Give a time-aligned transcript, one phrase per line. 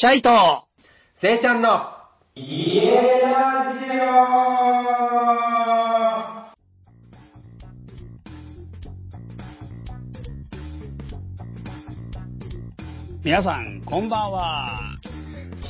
[0.00, 0.30] シャイと、
[1.20, 1.78] せいちゃんの、
[2.34, 2.90] 家
[3.20, 3.86] ラジ
[13.22, 14.80] 皆さん、こんばんは。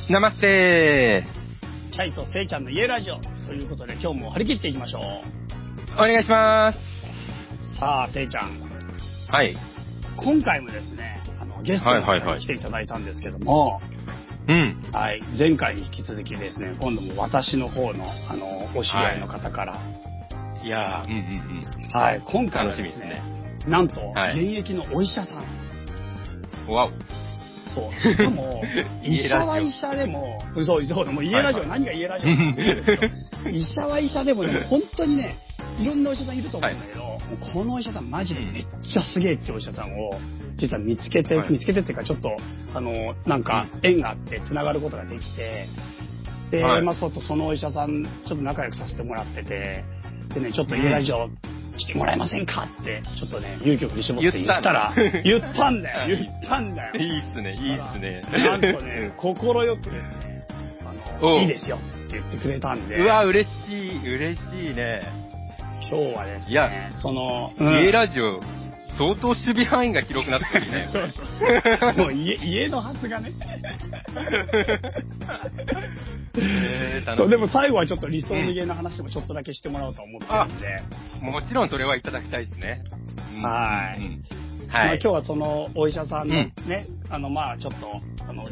[0.09, 1.25] オナマステ
[1.91, 3.17] シャイとせいちゃんの家ラジオ。
[3.45, 5.01] ということで、今日も張り切っていきましょう。
[5.95, 6.79] お願いします。
[7.77, 8.61] さあ、せいちゃん。
[9.27, 9.57] はい。
[10.15, 13.81] 今回もですね、あの、ゲストに来ていただいたんですけども、
[14.47, 14.89] うん。
[14.91, 19.79] はい、前回に引き続きですね、今度も私の方の、あの、お知り合いの方から、
[20.63, 20.69] い。
[20.69, 23.21] やー、うんうんはい、今回はですすでねね、
[23.67, 24.39] なんと、はい。
[24.39, 25.43] 現役のお医者さん。
[26.67, 26.73] うん。
[26.73, 26.91] わお。
[27.73, 27.99] そう。
[27.99, 28.63] しかも、
[29.03, 31.79] 医者は医者でも、そう、そう、もう家ラジオ、はいはい。
[31.79, 35.37] 何が家ラジオ 医者は医者でもね、本当にね、
[35.79, 40.11] いろんなお医者さんいると思うんだけど、もうこのお医者さんマジでめっちゃすげえっていうお医者さんを、
[40.61, 41.51] 実は見つけて、はい。
[41.51, 42.37] 見つけてっていうか、ちょっと、
[42.73, 45.67] あの、なんか、縁があって、繋がることができて、
[46.51, 46.81] で、はい。
[46.83, 49.83] まあ、ちょっとそのお医者さん、ちょっと仲良くさせてもらってて、
[50.33, 51.29] でね、ちょっと家ラジオ
[51.77, 56.59] 来てもらえませんかって、ちょっっとね、勇気を振り絞って言ったら、 言ったんだよ、言った。
[56.59, 56.95] んだよ。
[56.95, 58.21] いいっすね、いいっすね。
[58.31, 60.45] なんとね、心よくですね、
[60.85, 65.01] あの、いいですよって言ってくれたんで、うわ、嬉しい、嬉しいね。
[65.89, 68.41] 今日はですね、いやその、家ラジオ、
[68.97, 70.89] 相当守備範囲が広くなってるね。
[71.97, 73.31] もう家、家のはずがね。
[76.33, 80.83] えーそう、でも最後はちょっと理想的な話もちょっとだけしてもらおうと思ってるんで、
[81.21, 82.83] もちろんそれはいただきたいですね。
[83.35, 84.23] うんはいうん
[84.71, 84.99] まあ、はい。
[85.01, 88.47] 今日はそのお医者さんのうんね、あの、まあちょっと、あの、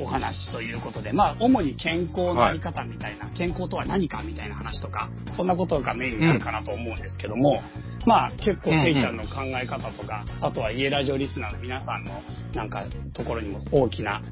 [0.00, 7.62] お話ということで、まあ主に健康のあり方みたいな、健康とは何かみたいな話とか、そんなことがメインになるかなと思うんですけども、
[8.06, 12.22] まあ結構うんうんていちゃんの考え方とか、あとは家ラジオリスナーの皆さんの
[12.54, 14.22] なんかところにも大きな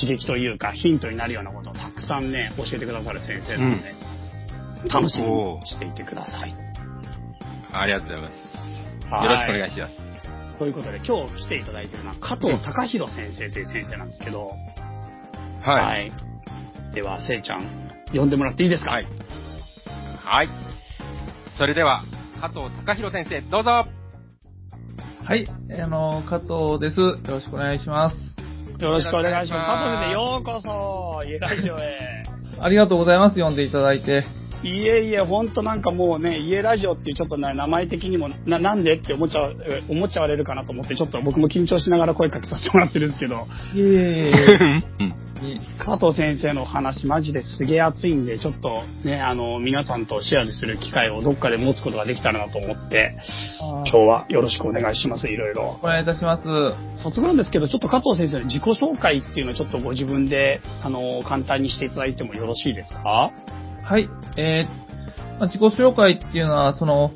[0.00, 3.94] 刺激というかヒントになるようなことをたくさんね、教えてくださる先生なので、
[4.92, 6.54] 楽しみにしていてください。
[7.72, 8.44] ありがとうございます。
[9.10, 10.04] はいよろしくお願いします。
[10.58, 14.52] ということで今日来ていただいているのは加藤隆弘先生という先生なんですけど、
[15.64, 16.08] はい。
[16.92, 16.94] い。
[16.94, 17.62] では、せいちゃん、
[18.12, 18.90] 呼んでもらっていいですか？
[18.92, 19.06] はい。
[20.24, 20.48] はい。
[21.58, 22.02] それでは、
[22.40, 23.86] 加藤隆弘先生、どうぞ
[25.26, 25.46] はい、
[25.80, 27.00] あの、加藤です。
[27.00, 28.16] よろしくお願いします。
[28.78, 29.64] よろしくお願いします。
[29.64, 32.24] 加藤先生、ようこそ、家ラジオへ。
[32.60, 33.34] ありがとうございます。
[33.34, 34.24] 読んでいただいて。
[34.64, 45.14] いえいえ、ほんとなんかもうね、家ラジオっていうちょっとね、名前的にも、な、なんでって思っちゃう、え思っちゃわれるかなと思って、ちょっと僕も緊張しながら声かけさせてもらってるんですけど、いえいえいえうん
[45.78, 53.16] 加藤先生の話マジですげえ熱いんで、ちょっとね、あの、皆さんとシェアする機会をどっかで持つことができたらなと思って、
[53.60, 55.78] 今日はよろしくお願いします、いろいろ。
[55.82, 56.42] お願いいたします。
[56.96, 63.30] 早速なんですけど、ちょっと加藤先生の自己紹介っていうのをちょっとご自分で、あの、簡単にしていただいてもよろしいですか？
[63.84, 64.84] はい、えー
[65.38, 67.10] まあ自己紹介っていうのは、その、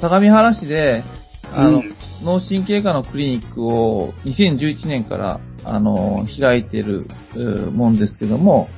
[0.00, 1.02] 相模原市で、
[1.52, 7.06] あの、うん脳神経科のクリニックを2011年から、あの、開いてる
[7.72, 8.68] もんですけども、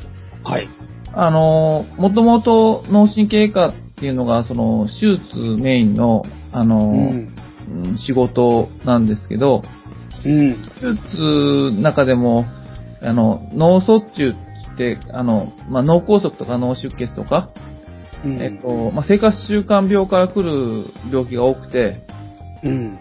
[0.42, 0.68] はい。
[1.12, 7.34] あの、もともと脳神経科っていうのが、その、手術メインの、あの、うん。
[7.68, 9.62] うん仕事なんですけど、
[10.24, 10.56] うん。
[10.80, 12.46] 手術の中でも、
[13.00, 14.34] あの、脳卒中っ
[14.76, 17.50] て、あの、まあ、脳梗塞とか脳出血とか、
[18.24, 18.42] うん。
[18.42, 22.06] えっと、まあ、生活習慣病から来る病気が多くて、
[22.62, 22.98] うん。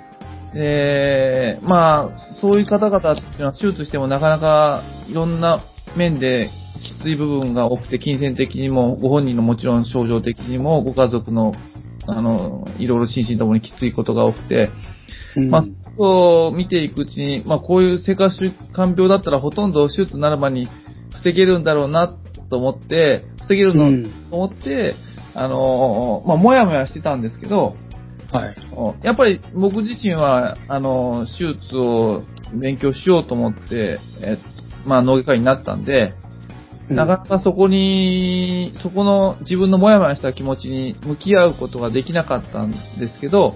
[0.54, 2.10] で、まあ、
[2.42, 5.64] そういう方々っていうのは手術してもなかなかいろんな
[5.98, 6.50] 面で
[6.84, 11.54] きつい部分が多くて、金銭的にも、ご本人のもちろん症状的にも、ご家族の、
[12.08, 14.70] あの、いろいろ心身ともにきついことが多くて、
[15.36, 15.50] うん。
[15.50, 15.66] まあ、
[15.98, 20.68] そう見ていくうちに、まあ、こういう生活習慣病だったらほとんど手術ならばに
[21.26, 22.16] 防げるんだろうな
[22.52, 24.94] と思って、防げるのうんと思って、
[25.34, 27.76] あの、まあ、もやもやしてたんですけど、
[28.32, 28.56] はい。
[29.04, 34.38] やっぱり僕自身は、あの、手術を勉強しようと思って、え
[34.86, 36.14] まあ、脳外科医になったんで、
[36.90, 43.56] なかなかそこに、そこの自分のもやもやした気持ちに向き合うことができなかったんですけど、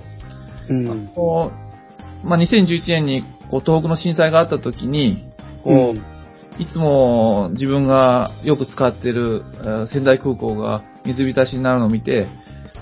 [0.68, 1.12] うん。
[2.24, 5.24] まあ、2011年にこう東北の震災があった時に、
[5.64, 6.19] こう、
[6.60, 12.28] いつも自分がよく使ってるえー仙台空港が水浸しになるのを見て、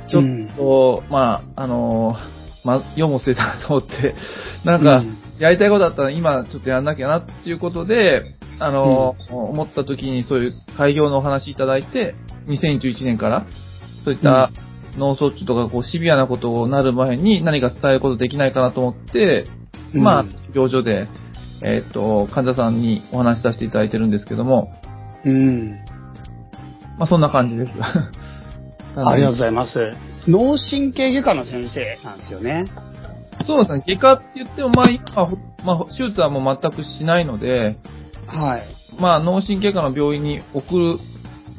[0.10, 4.16] ちょっと、まあ、あのーまあ、世も捨てたなと思って、
[4.66, 5.04] なんか、
[5.40, 12.16] やりたいことだったら今ちょっとやんなきゃなっていうことで、あのー思った時にそういう開業のお話いただいて、
[12.48, 13.46] 2011年から、
[14.04, 14.50] そういった
[14.98, 19.46] 脳卒中とかこうシビアなことをなる前に何か伝えることできないかなと思って、
[19.94, 21.08] まあ、療所で、
[21.62, 24.72] えっ、と、患者さんにお話しさせていただいてるんですけども、
[25.26, 25.72] うん。
[26.98, 27.74] まあそんな感じです。
[28.96, 29.96] ありがとうございます。
[30.28, 32.66] 脳神経外科の先生なんですよね。
[33.46, 35.30] そうですね、外科って言っても、まあ今は、
[35.64, 37.78] まあ手術はもう全くしないので、
[38.26, 38.64] はい。
[39.00, 41.00] まあ脳神経科の病院に送る、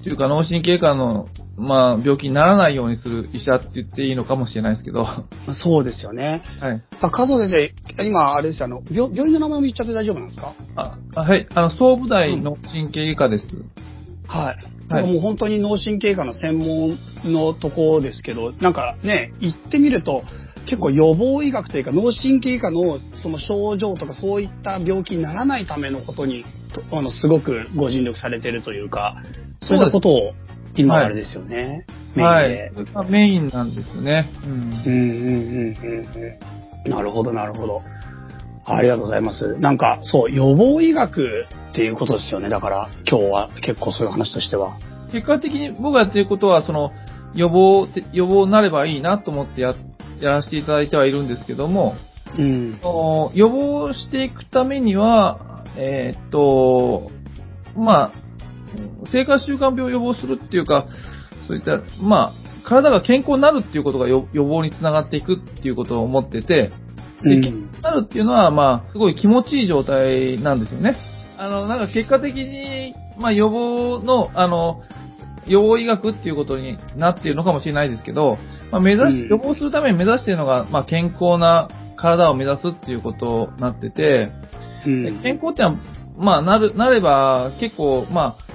[0.02, 5.24] というか脳神経科の、まあ病気にならないようにする医者って言っていいのかもしれないですけど、は
[5.62, 6.42] そうですよね。
[6.72, 6.82] い。
[7.00, 10.54] あ、加藤先生、今、あれですよあの、病病院の名前も言っちゃって大丈夫なんですか？
[10.76, 13.46] あ、あはい、あの、総武大脳神経外科です。
[14.26, 14.56] はい。
[14.88, 20.22] なんかもう本当に脳神経科の専門のとこですけど、なんかね、行ってみると、
[20.64, 26.44] 結構予防医学というか脳神経科のその症状とかそういった病気にならないためのことに、
[26.74, 29.16] とあの、すごくご尽力されてるというか、
[29.60, 30.32] そういったことを
[30.78, 31.84] 今はいあれですよね。
[32.16, 32.72] はいメインで。。
[32.74, 34.30] それがメインなんですね。
[34.44, 36.08] うんうんうんうんうん
[36.84, 36.90] うん。
[36.90, 37.82] なるほど、なるほど。
[38.64, 39.56] ありがとうございます。
[39.58, 42.48] なんか、そう、予防医学っていうことですよね。
[42.48, 44.78] だから、今日は結構そういう話としては。
[45.12, 46.90] 結果的に僕がやっていることは、その、
[47.34, 49.74] 予防って、予防になればいいなと思ってや、
[50.20, 51.94] やらせていただいてはいるんですけども、
[52.38, 52.78] うん。
[53.34, 57.10] 予防していくためには、えーっと、
[57.76, 58.12] まあ、
[59.12, 60.86] 生活習慣病を予防するっていうか、
[61.46, 66.70] そういった、まあ、体が健康になるっていうことが予予防につながっていくっていうことを思ってて、
[67.22, 67.42] で、うん。
[67.42, 70.96] 健康になるっていうのは、まあ、すごい気持ちいい状態なんですよね。
[71.38, 74.82] あの、なんか結果的に、まあ予防の、あの、
[75.46, 78.38] 予防医学っていうことになっているのかもしれないですけど、
[78.70, 79.28] まあ目指し、うん。
[79.28, 84.32] 予防するために目指しているのが、まあ健康な体を目指すっていうことになってて、
[84.86, 85.22] うん。
[85.22, 85.74] 健康ってのは、
[86.18, 88.47] まあなる、なれば結構、まあ、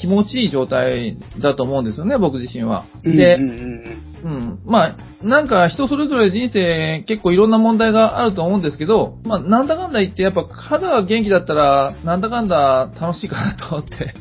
[0.00, 2.84] 気持ちいい状態だと思うんですよね、僕自身は。
[3.02, 4.58] で、うんうんうん。
[4.64, 14.14] まあ、なんか人それぞれ人生結構いろんな問題があると思うんですけど、まあ、なんだかんだ言ってやっぱ肌が元気だったら、なんだかんだ楽しいかなと思って。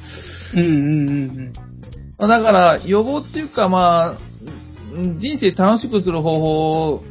[0.56, 1.13] うんうんう
[1.50, 1.54] ん
[2.18, 4.18] まあだから予防っていうかまあ、
[4.94, 7.04] うん人生楽しくする方法、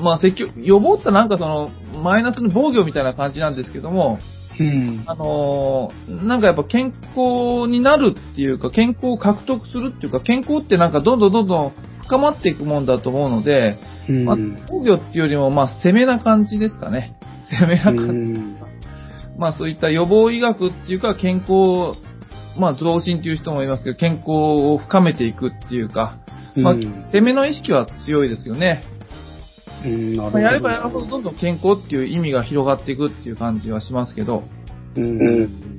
[0.00, 1.70] まあ積極、予防ってなんかその、
[2.02, 4.18] マイナスの防御みたいな感じなんですけども、
[4.60, 11.72] うんあのーなんかやっぱ健康になるっていうか、健康を獲得するっていうか、健康ってなんかどんどんどんどん
[12.02, 13.78] 深まっていくもんだと思うので、
[14.08, 14.36] うんまあ、
[14.68, 17.16] 防御っていうよりも、まあ、攻めな感じですかね。
[17.50, 18.00] 攻めな感じ。
[18.00, 18.56] うん
[19.38, 22.00] まあ、そういった予防医学っていうか、健康、
[22.58, 26.18] まあ、増進っていう人もいますけど、健康を深めていくっていうか、
[26.56, 26.80] まあ、うん
[27.12, 28.82] 攻めの意識は強いですよね。
[30.16, 34.42] まあ、やればやるほどどんどん健康っていう意味が広がっていくっていう感じはしますけど、
[34.96, 35.78] うん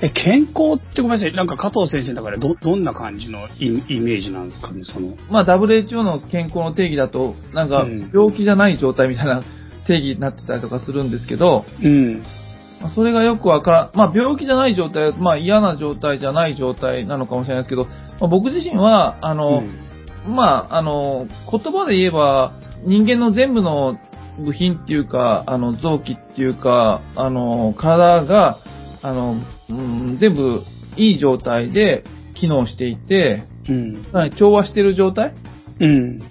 [0.00, 1.32] え、健康ってごめんなさい。
[1.34, 5.16] なんか加藤先生だからど、どんな感じのイイメージなんですかね、その。
[5.30, 9.42] まあ、WHO の健康の定義だと、なんかうん、病気じゃない状態みたいな
[9.86, 12.22] 定義になってたりとかするんですけど、うん。
[12.80, 13.90] まあそれがよくわからん。
[13.94, 17.84] まあ、病気じゃない状態、まあ、嫌な状態じゃない状態なのかもしれないですけど、
[18.20, 19.62] まあ、僕自身は、あの、
[20.26, 22.54] まあ、あの、言葉で言えば、
[22.84, 23.98] 人間の全部の
[24.38, 28.58] 部品っていうか、あの、臓器っていうか、あの、体が、
[29.02, 29.36] あの、
[29.68, 30.62] うん、全部
[30.96, 32.04] いい状態で
[32.34, 34.02] 機能していて、うん。
[34.38, 35.34] 調和している状態？
[35.80, 36.22] うん。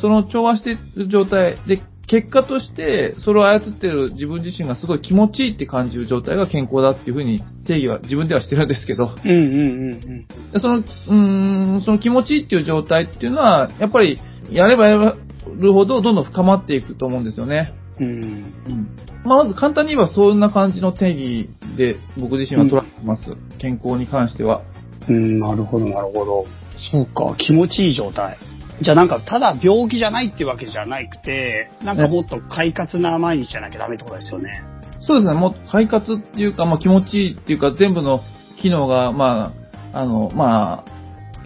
[0.00, 9.30] その調和している状態で、結果として、それを操っている自分自身がすごい気持ちいいって感じる状態が健康だっていうふうに定義は自分ではしてるんですけど、うん。
[9.30, 9.38] うん。
[9.38, 10.26] うん。
[10.52, 14.20] でその、うーん、その気持ちいいっていう状態っていうのは、やっぱり、
[14.50, 15.16] やればや
[15.56, 17.74] るほどどんどん深まっていくと思うんですよね。
[17.98, 18.06] うん。
[18.06, 18.88] うん。
[19.24, 23.22] まず簡単に言えばそんな感じの定義で僕自身は捉えています。
[23.58, 24.62] 健康に関しては。
[25.08, 26.46] うん、なるほど、なるほど。
[26.92, 28.36] そうか、気持ちいい状態。
[28.82, 34.62] じゃあなんか、ただ病気じゃないってわけじゃなくて、なんかもっと快活な毎日じゃなきゃダメってことですよね。
[35.00, 38.20] そうですね、もう快活っていうか、まあ気持ちいいっていうか、全部の
[38.60, 39.52] 機能が、ま
[39.92, 40.94] あ、あの、まあ、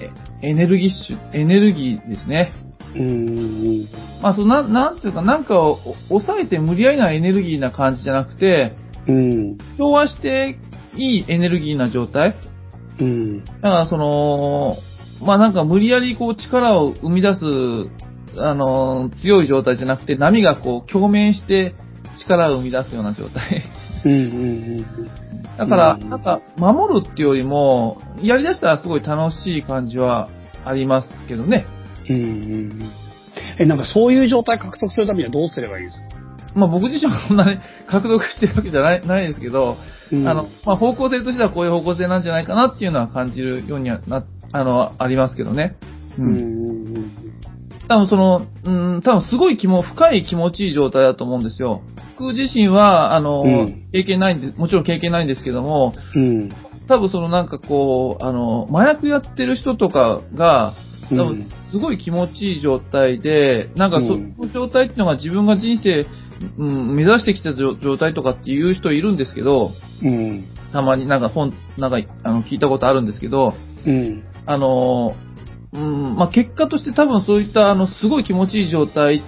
[0.00, 2.52] えエネルギッシュ、エネルギーですね。
[2.94, 3.88] うん。
[4.23, 9.58] まあ、そのな、なんていうか、なんかを抑えて無理やりなエネルギーな感じじゃなくて、うん。
[9.76, 10.58] 調和して
[10.97, 12.37] いいエネルギーな状態
[13.00, 13.44] うん。
[13.44, 14.76] だから、その、
[15.22, 17.40] まあなんか無理やりこう力を生み出す、
[18.40, 21.75] あの、強い状態じゃなくて、波がこう共鳴して
[22.20, 23.64] 力を生み出すような状態。
[24.04, 24.12] うん。
[24.12, 24.87] うん。
[25.56, 30.28] だから、うんなんか、守るっていうよりも、やり出したらすごい楽しい感じは
[30.64, 31.66] ありますけどね。
[32.08, 32.16] うん。
[32.16, 32.90] うん。
[33.58, 36.08] え、なんかそういう状態獲得するためにはどうすればいいですか？
[36.54, 37.58] まあ僕自身はそんなに
[37.88, 39.76] 獲得してるわけじゃない ないですけど、
[40.12, 45.76] うんあの、まあ方向性としてはこういう方向性なんじゃないかなっていうのは感じるようにはな、あの、ありますけどね。
[46.18, 46.22] う。
[46.22, 47.12] うん。
[47.88, 51.82] 多分その、うん、多分すごい気も、深い気持ちいい状態だと思うんですよ。
[52.18, 56.50] 僕自身は、あの、うん経験ないんで、もちろん経験ないんですけども、うん。
[56.86, 60.74] 多分そのなんかこう、あの、麻薬やってる人とかが、
[61.08, 66.06] 多分うんすごい気持ちいい状態で、なんかそうんの状態っていうのが自分が人生、
[66.56, 70.44] うん、目指してきた状状態とかっていう人いるんですけど、うん。
[70.72, 73.54] たまになんか本、なんかあの聞いたことあるんですけど、
[73.86, 74.24] うん。
[74.48, 75.14] あの、
[75.74, 79.22] うん、まあ、結果として多分そういったあの、すごい気持ちいい状態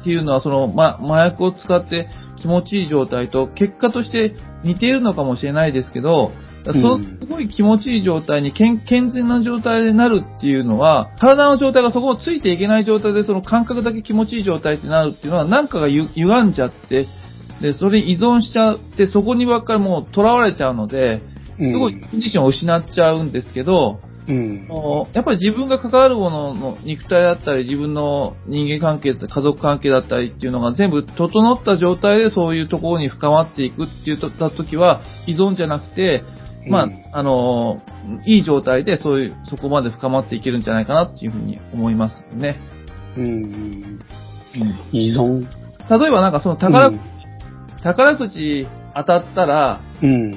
[0.00, 2.08] っていうのは、その、ま、麻薬を使って
[2.40, 6.32] 気持ちいい状態と結果として似ているのかもしれないですけど、
[6.64, 17.08] そのうんすごい気持ちいい状態に健健全な状態になるっていうのは、体の状態がそこをついていけない状態でその感覚だけ気持ちいい状態ってなるっていうのは、なんかがゆ歪んじゃって、
[17.60, 21.20] で、それに依存しちゃって、そこにばっかりもう囚われちゃうので、
[21.58, 24.11] すごい自分自身を失っちゃうんですけど、うん。
[24.28, 36.22] あのやっぱり自分が関わるものの肉体だったり、自分の人間関係、家族関係だったりっていうのが全部整った状態でそういうところに深まっていくって言った時は、依存じゃなくて、
[36.68, 37.82] まあうん、あの、
[38.24, 42.60] いい状態でそういう、そこまで深まっていけるんじゃないかなっていうふうに思いますね。
[43.16, 43.24] うん。
[43.24, 44.00] うん
[44.92, 45.46] 依存。
[45.90, 47.00] 例えばなんかその宝,、うん
[47.82, 50.36] 宝くじ当たったら、うん。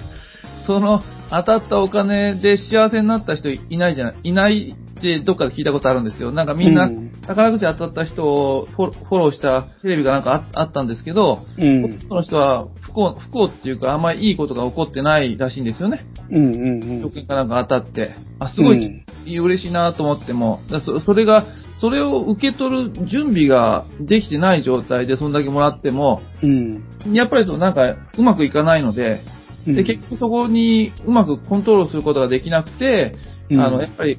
[0.66, 6.32] その当たったお金で幸せになった人いないじゃない、いないってどっかで聞いたことあるんですよ。
[6.32, 12.00] なんかみんなうん宝くじ当たった人をフォローしたテレビがなんかああったんですけど、うん。
[12.08, 16.06] その人は不幸、不幸っていうかあんまりいいことが起こってないらしいんですよね。
[16.30, 16.54] うん。
[16.54, 17.02] うん。
[17.02, 18.14] 証券かなんか当たって。
[18.38, 21.46] あ、すごい、うん嬉しいなと思っても、だそそれが、
[21.80, 26.82] それを受け取る準備ができてない状態でそんだけもらっても、うん。
[27.12, 33.16] やっぱりそうなんかうまくいかないので、うんで、結局そこにうまくコントロールすることができなくて、
[33.50, 34.18] うんあの、やっぱり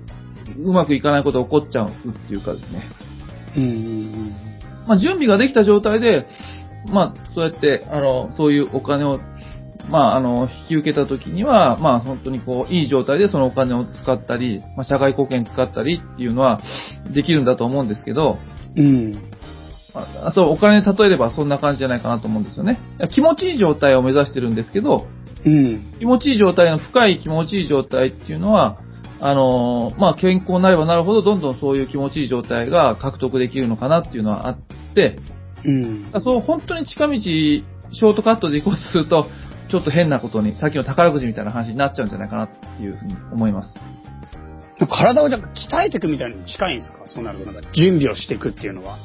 [0.57, 1.91] うまくいかないことが起こっちゃうっ
[2.27, 2.83] ていうかですね。
[3.57, 4.35] うん。
[4.87, 6.27] まあ、準備ができた状態で、
[6.91, 9.19] まあ、そうやって、あの、そういうお金を、
[9.89, 16.61] まあ、あの、引き受けた時には、まあ、本当にこう、いい状態でそのお金を使ったり、まあ、社会貢献使ったりっていうのは
[17.13, 18.37] できるんだと思うんですけど、
[18.75, 19.21] うん。
[19.93, 22.79] ああそう、お金例えればそんな感じじゃないかなと思うんですよね。
[23.13, 25.07] 気持ちいい状態を目指してるんですけど、
[25.45, 25.93] うん。
[25.99, 28.79] 気持ちいい状態の深い気持ちいい状態っていうのは、
[29.19, 34.57] あのーまあ、健康になればなるほど、どんどんそういう気持ちいい状態が獲得できるのかなっていうのはあっ
[34.95, 35.19] て、
[35.63, 36.11] うん。
[36.23, 39.27] そう、本当に近道、ショートカットで行こうとすると、
[39.69, 43.69] ちょっと変なことに、さっきの宝くじみたいな話になっちゃうんじゃないかなっていうふうに思います。
[44.89, 47.03] 体をじゃあ鍛えていくみたいに近いんですか？
[47.05, 48.97] そうなると、なんか準備をしていくっていうのは。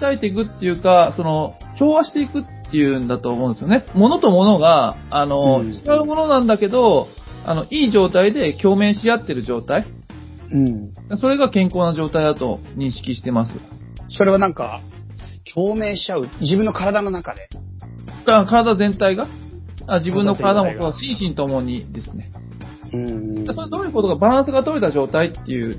[0.00, 3.84] 鍛えていくっていうか、その、調和していくっていうんだと思うんですよね。
[3.94, 7.08] 物と物が、あの、うん違うものなんだけど、
[7.44, 9.86] あの、いい状態で共鳴し合ってる状態。
[10.52, 10.92] うん。
[11.20, 13.52] それが健康な状態だと認識してます。
[14.08, 14.80] それはなんか、
[15.54, 16.28] 共鳴しちゃう。
[16.40, 17.48] 自分の体の中で。
[18.26, 19.28] か体全体が？
[19.86, 22.30] あ自分の体も体全体が心身ともにですね。
[22.92, 23.46] うん。
[23.46, 25.78] それどういうことか、バランスが取れた状態っていう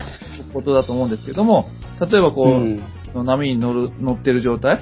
[0.54, 1.68] ことだと思うんですけども、
[2.00, 2.82] 例えばこう、うん。
[3.14, 4.80] 波に乗る、乗ってる状態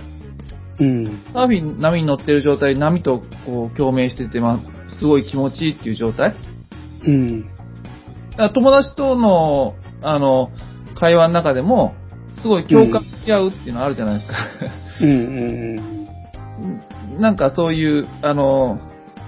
[0.79, 1.23] うん。
[1.33, 4.59] サーフィン波に乗ってる状態、波とこう共鳴してて、まあ、
[4.99, 6.35] すごい気持ちいいっていう状態
[7.05, 7.49] うん。
[8.53, 10.51] 友達との、あの、
[10.99, 11.93] 会話の中でも、
[12.41, 14.37] すごい共感し合うっていうのあるじゃないですか。
[15.01, 15.09] うん。
[17.11, 17.21] うん。
[17.21, 18.79] なんかそういう、あの、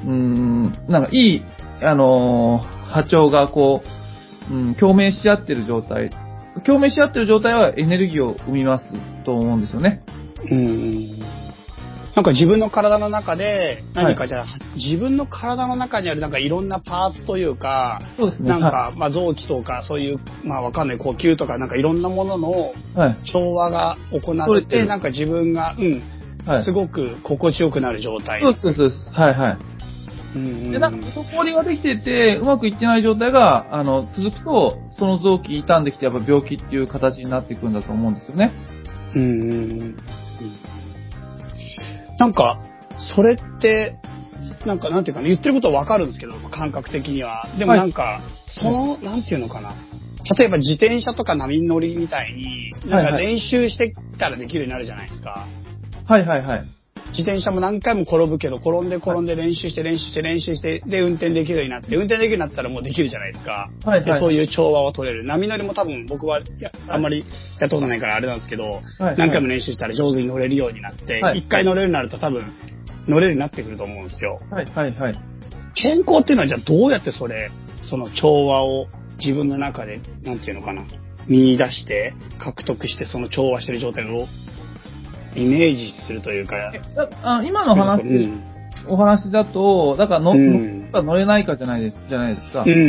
[0.06, 1.44] うーん、なんかいい、
[1.82, 3.82] あの、波長がこ
[4.50, 6.10] う、うん、共鳴し合ってる状態。
[6.66, 8.86] 共鳴し合ってる状態はエネルギーを生みます
[9.24, 10.04] と思うんですよね。
[10.50, 11.22] うん。
[12.16, 18.36] なんか自分の体の中で、何かじゃあ、自分の体の中にあるなんかいろんなパーツというか、そうね。
[18.42, 22.72] なんか、まあ臓器とか、そういう、まあわかんない呼吸とか、なんかいろんなもののはい。
[22.96, 23.18] はい。
[23.24, 26.04] 調和が行って、取れてるなんか自分が、うん、
[26.46, 26.64] はい。
[26.66, 28.42] すごく心地よくなる状態。
[28.42, 29.10] そうです、そうです。
[29.12, 29.58] はい、はい。
[30.72, 38.52] で、なんか、滞りができてて、うまくいってない状態が、あの、続くと、その臓器傷んできて、やっぱ病気っていう形になっていくんだと思うんですよね。
[39.16, 39.98] うんうんうん
[42.22, 42.60] なんか、
[43.16, 43.98] それって、
[44.68, 47.50] なんか、なんていうかな、言ってることはわかるんですけど、感覚的には。
[47.58, 49.74] でもはいなんか、その、なんていうのかな。
[50.38, 55.48] 例えば自転車とか波乗りみたいに、なんかはいはい練習してたらできるようになるじゃないですか。
[56.06, 56.66] はい、はい、はい。
[57.12, 63.70] 自転車も何回も転ぶけど、転んで転んで練習して練習して練習して、で、運転できるようになって、運転できるようになったらもうできるじゃないですか。
[63.84, 64.06] はい、はい。
[64.06, 65.24] でそういう調和を取れる。
[65.26, 66.42] 波乗りも多分僕は
[66.88, 67.26] あんまり
[67.60, 72.46] やったことないからあれなんですけど、はい何回も練習したら上手に乗れるようになって、一、はい回乗れるようになると多分
[73.08, 74.40] 乗れるようになってくると思うんですよ。
[74.50, 75.20] はい、はい、はい。
[75.76, 77.52] 健康っていうのはじゃあどうやってそれ、
[77.84, 78.88] その調和を
[79.20, 80.86] 自分の中で、なんていうのかな、
[81.28, 84.28] 見出して、獲得してその調和してる状態を
[85.36, 86.72] イメージするというか。
[87.24, 88.44] あ今の話、うん、
[88.88, 92.64] お話だと、だからの、うん、乗乗れないかじゃないです、じゃないですか。
[92.64, 92.88] うんうんうんう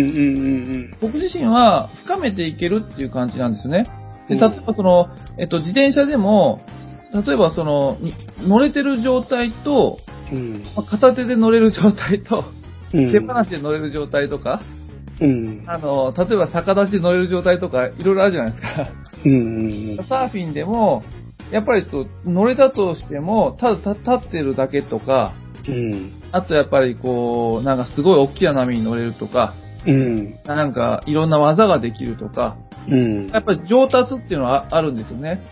[0.78, 3.86] ん、僕自身は深めていけるっていう感じなんですね。
[4.28, 5.08] で、例えばその、
[5.38, 6.60] えっと、自転車でも、
[7.12, 7.98] 例えばその、
[8.40, 9.98] 乗れてる状態と、
[10.32, 12.44] うん、まあ、片手で乗れる状態と、
[12.90, 14.62] 手放しで乗れる状態とか、
[15.20, 18.90] うん、あの、例えば逆立ちで乗れる状態とか、いろいろあるじゃないですか。
[19.24, 21.02] うんうんうん、サーフィンでも、
[21.52, 25.34] やっぱりと乗れたとしても、ただ立ってるだけとか、
[25.68, 29.54] うん、あとやっぱりこう、なんかすごい大きな波に乗れるとか、
[29.86, 32.56] うん、なんかいろんな技ができるとか、
[32.88, 35.42] うん、やっぱり上達っていうのはあるんですよね。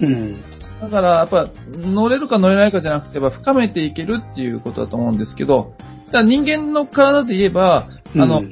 [0.00, 0.42] うん、
[0.80, 5.74] だから、やっぱ乗れるか乗れないかじゃなくて、深めていけるっていうことだと思うんですけど、
[6.12, 8.42] だ人間の体で言えば、あの、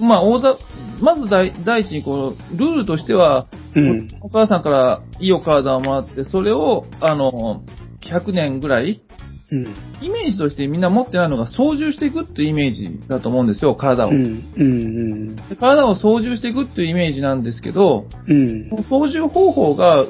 [0.00, 0.58] まあ、大座、
[1.00, 7.62] まず第第一にこう、ルールとしては、うん、お母さんからいいお体をもらって、それを、あの、
[8.02, 9.02] 100年ぐらい、
[9.50, 9.64] うん、
[10.02, 14.10] イメージとしてみんな持ってないのが操縦していくっていうイメージだと思うんですよ、体を。
[14.10, 14.44] うん。
[14.56, 20.04] うん、で体を操縦していくっていうイメージなんですけど、うん、操縦方法が、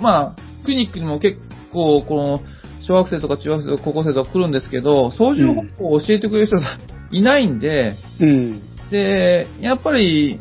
[0.00, 1.38] まあ、クリニックにも結
[1.72, 2.40] 構、この、
[2.86, 6.78] 小学生とか中学生とか高校生とか来るんですけど、操縦方法を教えてくれる人が
[7.12, 8.62] いないんで、うん、
[8.92, 10.38] で、やっぱり、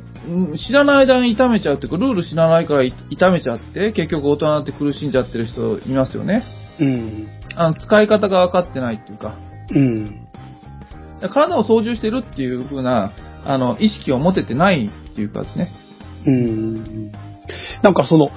[0.68, 6.44] 知らない間に痛めちゃうっていうか、ルール知らないから痛めちゃって、結局大人になって苦しんじゃってる人いますよね。
[6.80, 7.28] うん。
[7.56, 9.38] あの、使い方が分かってないっていうか。
[9.74, 10.28] うん。
[11.34, 13.14] 体を操縦してるっていう風な、
[13.46, 15.72] あの、意識を持ててないっていうかですね。
[16.28, 17.12] うん。
[17.82, 18.32] なんかその、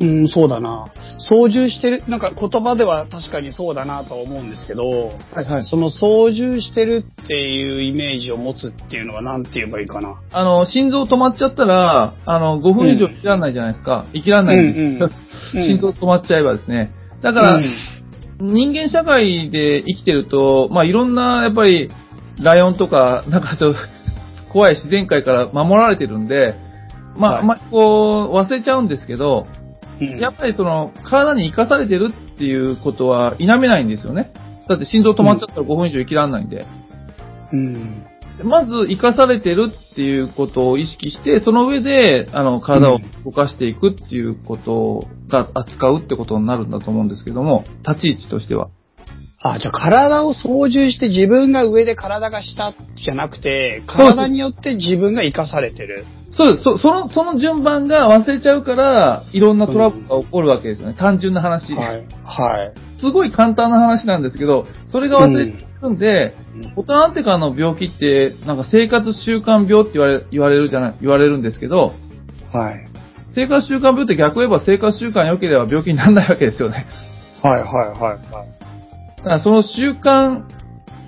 [0.00, 0.90] うん、そうだな。
[1.18, 5.64] 操縦してる、なんか言葉では確かにそうだなとは思うんですけど、はいはい。
[5.64, 10.22] その操縦してるっていうイメージを持つっていうのは何て言えばいいかな。
[10.32, 14.06] あの、心臓止まっちゃったら、あの、5分以上生きらんないじゃないですか。
[14.14, 14.78] 生きらんないんです、
[15.54, 16.92] うんうん、心臓止まっちゃえばですね。
[17.22, 17.64] だから、うん、
[18.40, 21.90] 人間社会で生きてると、まあいろんな、やっぱり、
[22.40, 23.80] ライオンとか、なんかちょっと、
[24.50, 26.54] 怖い自然界から守られてるんで、
[27.16, 29.44] まあ、はい、まあ、こう、忘れちゃうんですけど、
[30.04, 34.32] やっぱりその、体に生かされてるっていうことは否めないんですよね。
[34.68, 36.64] だって心臓止まっちゃったら5分以上生きらんないんで。
[37.52, 38.06] うん。
[38.42, 48.68] まず、生かされてるっていうことを意識して、その上で、あの、体を動かしていくっていうことが扱うってことになるんだと思うんですけども、立ち位置としては。
[49.42, 56.04] あ、じゃあ体を操縦して自分が上で体が下じゃなくて、体によって自分が生かされてる。
[56.40, 56.62] そうです。
[56.62, 60.92] そその、その順番が忘れちゃうから、いろんなトラブルが起こるわけですよね。
[60.92, 61.74] うん、単純な話。
[61.74, 62.06] はい。
[62.24, 63.00] はい。
[63.00, 71.92] すごい簡単な話なんですけど、それが忘れちゃうんで、うん、大人になってからの病気って、なんか生活習慣病って言われ言われるじゃない、言われるんですけど、
[72.52, 72.88] はい。
[73.34, 76.86] 生活習慣病って逆を言えば生活習慣良ければ病気にならないわけですよね。
[77.42, 79.18] はいはいはいはい。
[79.18, 80.44] だからその習慣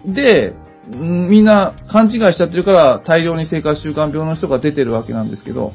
[0.07, 0.55] で、
[0.89, 5.73] みんな勘違いしちゃってるから大量に生活習慣病の人が出てるわけなんですけど、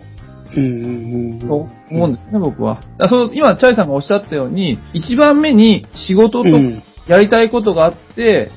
[0.55, 2.81] うんうんうん、そう思うんですね、僕は。
[3.09, 6.49] その今、チャイさんがおっしゃったように、一番目に仕事と
[7.07, 8.51] やりたいことがあって、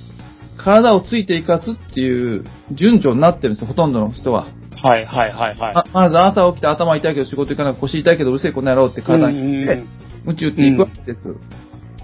[0.56, 4.46] 体をついていかすっていう順序になってるんですよ、ほとんどの人は。
[4.82, 5.74] はいはいはいはい。
[5.74, 9.82] あまず朝起きて頭痛いけど仕事行かなくて腰痛いけどうるせえこの野郎って体に言って、
[10.26, 11.20] 宇宙っていくわけです。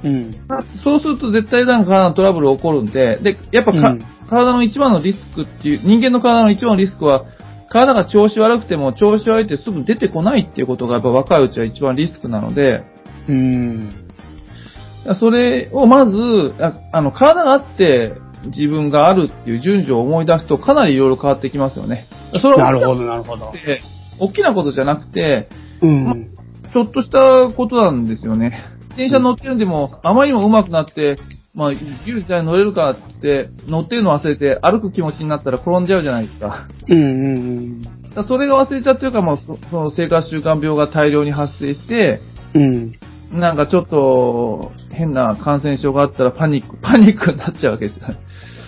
[0.05, 0.35] うん。
[0.83, 7.25] そうすると絶対なんか体のトラブル起こるんで、で、やっぱか、うん、体の一番のリスクっていう、人間の体の一番のリスクは、
[7.71, 12.85] 体が調子悪くても調子悪いってすぐ出てこないっていうことがやっぱ若いうちは一番リスクなので、
[13.29, 14.07] うん。
[15.21, 16.55] それをまず、
[16.93, 18.15] あの、体があって
[18.47, 22.07] 自分があるっていう順序を思い出すとかなりいろいろ変わってきますよね。
[22.41, 23.53] それなるほど、なるほど。
[24.19, 25.49] 大きなことじゃなくて、
[25.83, 26.15] うん、ま、
[26.73, 28.65] ちょっとしたことなんですよね。
[28.97, 31.17] 自転車乗ってるんでも、あまりにも上手くなって、
[31.57, 36.69] まあ、自由自在に乗れるかって、乗ってるの忘れて歩く気持ちになったら転んじゃうじゃないですか。
[36.87, 38.25] うんうんうん。
[38.29, 39.39] それが忘れちゃってるから、まあ、
[39.71, 42.21] その生活習慣病が大量に発生して、
[42.55, 42.93] うん。
[43.33, 48.07] なんかちょっと変な感染症があったらパニック、 パニックになっちゃうわけですよ。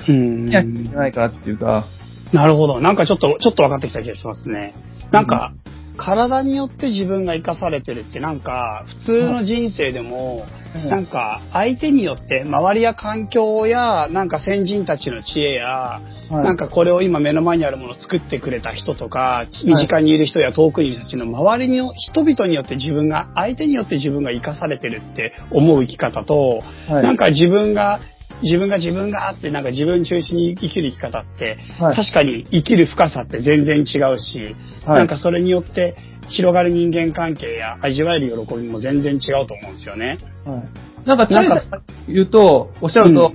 [0.08, 0.48] うん。
[0.48, 1.84] いや、いけないからっていうか。
[2.32, 2.80] なるほど。
[2.80, 4.72] なんかちょっと、ちょっと分かってきた気がしますね。
[5.12, 5.52] なんか、
[5.98, 10.46] 体によって自分が生かされてるってなんか普通の人生でも
[10.88, 28.00] なんか相手によって周りや環境やなんか先人たちの知恵やなんかこれを今目の前にあるものを作ってくれた人とか身近にいる人や遠くにいる人たちの周りの人々によって自分が相手によって自分が生かされてるって思う生き方となんか自分が
[28.42, 35.96] 自分が自分があってなんか自分中心に生きる生き方って、はい、確かに生きる深さって全然違うし、はい、なんかそれによって
[36.28, 40.18] 広がる人間関係や味わえる喜びも全然違うと思うんですよね。
[40.44, 40.62] は
[41.04, 43.32] い、なんか、チャイさんが言うと、おっしゃると、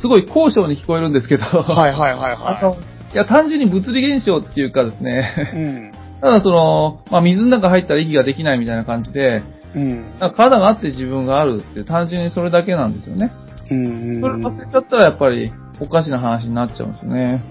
[0.00, 2.76] すごい高尚に聞こえるんですけど、はいはいはいは
[3.10, 3.14] い。
[3.14, 6.20] いや、単純に物理現象っていうかですね、うん。
[6.20, 9.42] ただその、まあ、水の中入ったら息ができないみたいな感じで、
[9.74, 10.18] うん。
[10.18, 13.32] なんか体があって自分があるって単純にそれだけなんですよね。
[13.70, 14.20] うん。
[14.20, 17.44] それ忘れちゃったらやっぱりおかしな話になっちゃうんですよね。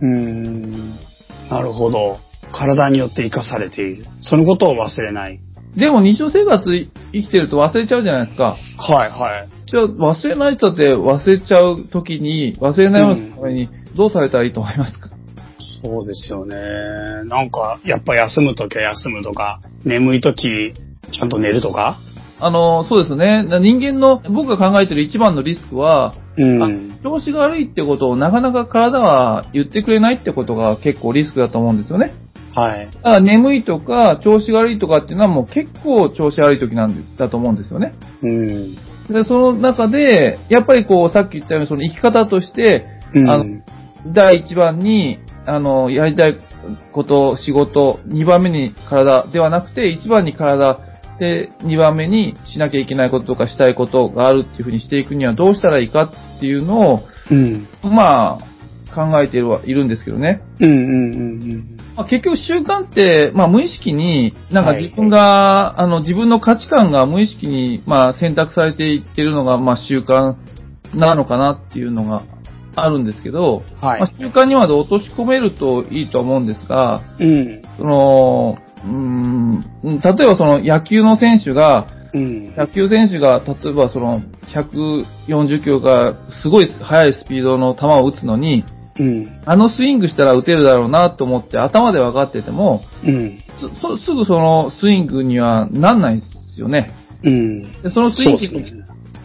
[0.00, 0.90] うん。
[1.50, 2.18] なるほど。
[2.52, 4.06] 体によって生かされている。
[4.20, 5.40] そのことを忘れない。
[5.76, 6.64] でも日常生活
[7.12, 8.56] 生きてると忘れちゃうじゃないですか。
[8.78, 9.48] はいはい。
[9.70, 15.10] じゃあ忘れない人って忘れちゃうときに、忘れないようにためにどうされたらいいと思いますか、
[15.84, 16.56] そうですよね。
[17.26, 20.72] なんか、やっぱ休むときは休むとか、眠いとき、
[21.12, 22.00] ちゃんと寝るとか？
[22.40, 23.44] あの、そうですね。
[23.60, 26.62] 人間の、僕が考えてる一番のリスクは、うん。
[26.62, 32.14] あ調子が悪いってことをなかなか体は言ってくれないってことが結構リスクだと思うんですよね。
[32.54, 32.86] はい。
[32.86, 37.92] だから眠いとか調子が悪いとかっていうのはもう結構調子悪い時なんでだと思うんですよね。
[38.22, 38.74] うん。
[39.08, 43.30] で、その中で、やっぱりこう、さっき言ったようにその生き方として、うん。
[43.30, 43.44] あの
[44.14, 46.38] 第一番に、あの、やりたい
[46.92, 50.78] こと、仕事、二番目に体ではなくて、一番に体
[51.18, 57.00] で、二番目にしなきゃいけないこととかしたいことがあるっていうふうにしていくにはどうしたらいいかっていうのを、
[57.30, 57.68] うん。
[57.82, 58.48] まあ、
[58.94, 60.42] 考えているはいるんですけどね。
[60.60, 60.68] うん。
[60.68, 60.76] うん。
[60.76, 60.82] う
[61.56, 61.76] ん。
[61.96, 70.36] まあ、結局習慣って、まあ無意識に、なんかはい自分が、あの自分の価値観が無意識に、まあ選択されていってるのが、まあ習慣
[70.94, 72.22] なのかなっていうのが
[72.74, 77.62] あるんですけど、はいまあ、習慣にまで落とし込めるといいと思うんですが、うん。
[77.76, 82.54] その、うーん、例えばその野球の選手が、うん。
[82.56, 84.22] 野球選手が、例えばその、
[84.54, 88.64] 140キロがすごい速いスピードの球を打つのに、
[88.98, 89.42] うん。
[89.44, 93.38] あのスイングしたら打てるだろうなと思って頭で分かってても、うん。
[94.04, 96.92] すぐそのスイングにはなんないですよね。
[97.22, 97.62] うん。
[97.82, 98.84] でそのスイングそうですね。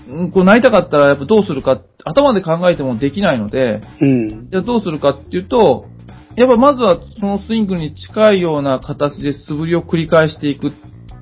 [0.09, 4.49] うんこうなりたかったらやっぱどうするか、頭で考えてもできないので、うん。
[4.51, 5.87] じゃあどうするかっていうと、
[6.35, 10.71] やっぱまずはそのスイングに近いような形で素振りを繰り返していくっ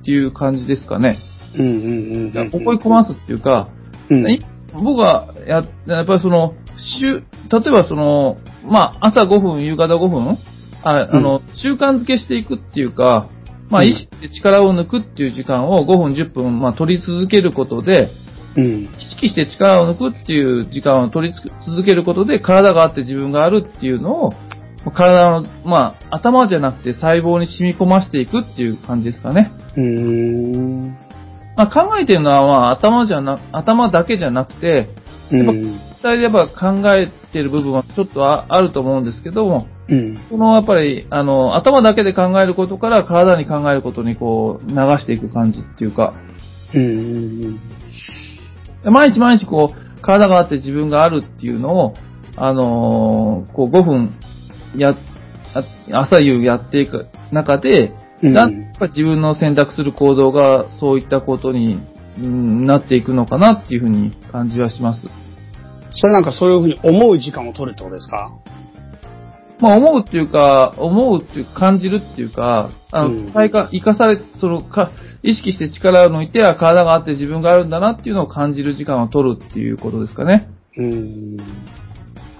[0.04, 1.18] ていう感じですかね。
[1.54, 1.66] うん。
[1.66, 2.32] うん。
[2.34, 2.50] うん。
[2.50, 3.68] ここに込ますっていうか、
[4.10, 4.30] うん。
[4.30, 4.40] い
[4.72, 6.54] 僕はや、やっぱりその、
[7.00, 10.38] 週、例えばその、まあ、朝5分、夕方5分、
[10.82, 13.28] ああの、習慣づけしていくっていうか、
[13.68, 18.10] まあ、うん意識で力を抜くっていう時間を5分、10分、まあ、取り続けることで、
[18.56, 18.64] うん。
[19.00, 21.34] 意識して力を抜くっていう時間を取り
[21.66, 24.32] 続けることで、体があって自分があるっていうのを、
[24.90, 29.52] 体の、まあ、頭じゃなくて細胞に染み込ませていくっていう感じですかね。
[29.76, 30.88] うん。
[31.56, 34.88] まあ、考えてるのは、まあ、頭じゃな、頭だけじゃなくて、
[35.30, 35.46] うん。
[35.72, 40.18] 実際でやっぱ考えてる部分はちょっとああると思うんですけども、うん。
[40.28, 46.14] そのやっぱり、あの、頭だけで考えることから体に考えることにこう、流していく感じっていうか、
[46.74, 47.60] うん。
[48.84, 51.94] 毎日毎日こう、体があって自分があるっていうのを、
[52.36, 54.14] あのーこう5分
[54.80, 54.96] や、
[55.54, 61.80] あ朝夕やっていく中で、うんなんやっぱ自分の選択する行動がそういったことに、
[62.18, 65.02] うんなっていくのかなっていうふうに感じはします。
[65.94, 68.30] それなんかそういうふうに思う時間を取るってことですか？
[69.60, 74.90] まあ思うっていうか、思うっていう感じるっていうか、あうんの、体感、生かされ、そのか、
[75.22, 80.48] 意識して力を抜いては体があって自分があるんだなっていうのを感じる時間を取るっていうことですかね。
[80.76, 81.36] うん。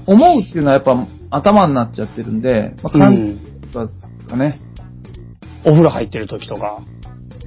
[0.06, 3.88] 思うっていうのはやっぱ頭になっちゃってるんで、まあ、感じと
[4.28, 4.60] かね。
[5.64, 6.82] お風呂入ってる時とか。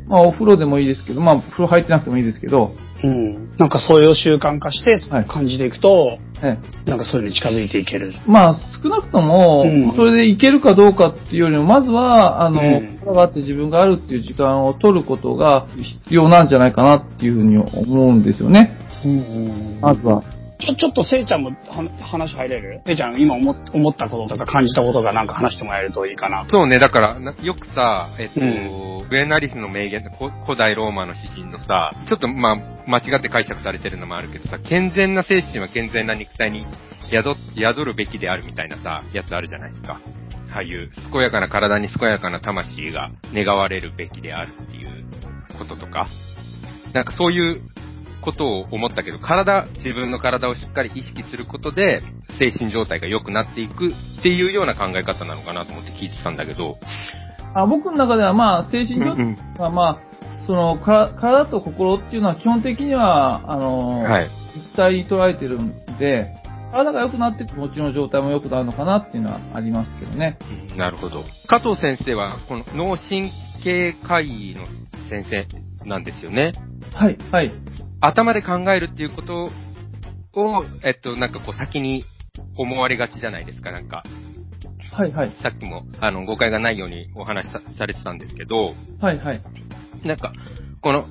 [0.07, 2.71] まあお風呂でもいいですけど、まあ風呂入ってなくてもいいですけど、
[3.03, 3.55] うん。
[3.57, 8.13] なんかそれを習慣化してはい感じていくと、ええなんかそういうのに近づいていける。
[8.27, 18.75] まあ少なくともうん、それでいけるかどうかっていうよりも、まずは、あの、うん体があって自分があるっていう時間を取ることが必要なんじゃないかなっていうふうに思うんですよね。
[19.05, 20.23] うんまずは。
[20.59, 22.81] ちょ、ちょっとせいちゃんもは話入れる？
[22.85, 26.45] せいちゃん今思っ思ったこととか感じたことがなんか話してもらえるといいかな。
[26.49, 32.55] そうね、だから、なよくさ、えっと、うんベーナリスの名言、こ古代ローマの詩人のさ、ちょっとまあ、
[32.87, 36.65] 間違って解釈されてるのもあるけどさ、健全な精神は健全な肉体に
[37.11, 39.99] 宿宿るべきであるみたいなさ、やつあるじゃないですか。
[40.53, 45.05] ああいう、健やかな体に健やかな魂が願われるべきであるっていう
[45.59, 46.07] こととか。
[46.93, 47.61] なんかそういう
[48.25, 52.01] ことを思ったけど、体、自分の体をしっかり意識することで、
[52.39, 56.77] 精神状態が良くなっていくっていうような考え方なのかなと思って聞いてたんだけど、
[57.53, 64.29] あ僕の中ではまあ、精神状態うんはまあ、その、か体と心っていうのは基本的には、あの、はい。
[64.55, 66.33] 一体に捉えてるんで、
[66.71, 70.37] 体が良くなって気持ちの状態も良くなるのかなっていうのはありますけどね。
[70.71, 71.23] うんなるほど。
[71.47, 73.31] 加藤先生は、この脳神
[73.63, 74.65] 経科医の
[75.09, 75.47] 先生
[75.87, 76.53] なんですよね。
[76.93, 77.51] はい、はい。
[78.05, 79.51] 頭で考えるっていうこと
[80.33, 82.05] を、えっと、なんかこう先に
[82.57, 84.03] 思われがちじゃないですか、なんか。
[84.91, 85.31] はいはい。
[85.41, 89.41] さっきも、あの、誤解がないようにお話しさされてたんですけど、はいはい。
[90.05, 90.31] なんか、
[90.81, 91.05] この、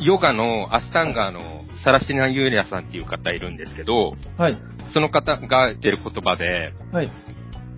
[0.00, 1.40] ヨガのアスタンガーの
[1.84, 4.58] サラシナ・ユーリアさんっていう方いるんですけど、はい。
[4.92, 7.10] その方が言ってる言葉で、はい。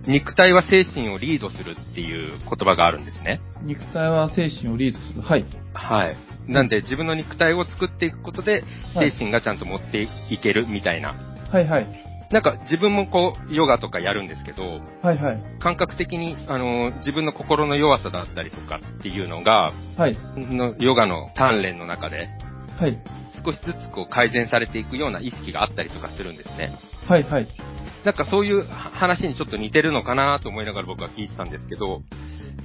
[0.07, 3.41] 肉体は精神をリードするっていう言葉があるんですね。
[3.61, 5.21] 肉体は精神をリードする。
[5.21, 5.45] はい。
[5.73, 6.17] はい。
[6.47, 11.13] なんで自分の肉体を作っていくことで、はい精神がちゃんと持っていけるみたいな。
[11.51, 12.07] はいはい。
[12.31, 15.43] なんか自分もこう、ヨガとかやるんですけど、はいはい。
[15.59, 20.17] 感覚的に、あの、自分の心の弱さだったりとかっていうのが、はい。
[20.35, 22.27] のヨガの鍛錬の中で、
[22.77, 22.97] はい。
[23.45, 26.77] 少しずつこう改善されていくような意識があったりとかするんですね。
[27.07, 27.47] はいはい。
[28.03, 32.01] なんかそういう話にちょっと似てるのかなと思いながら僕は聞いてたんですけど、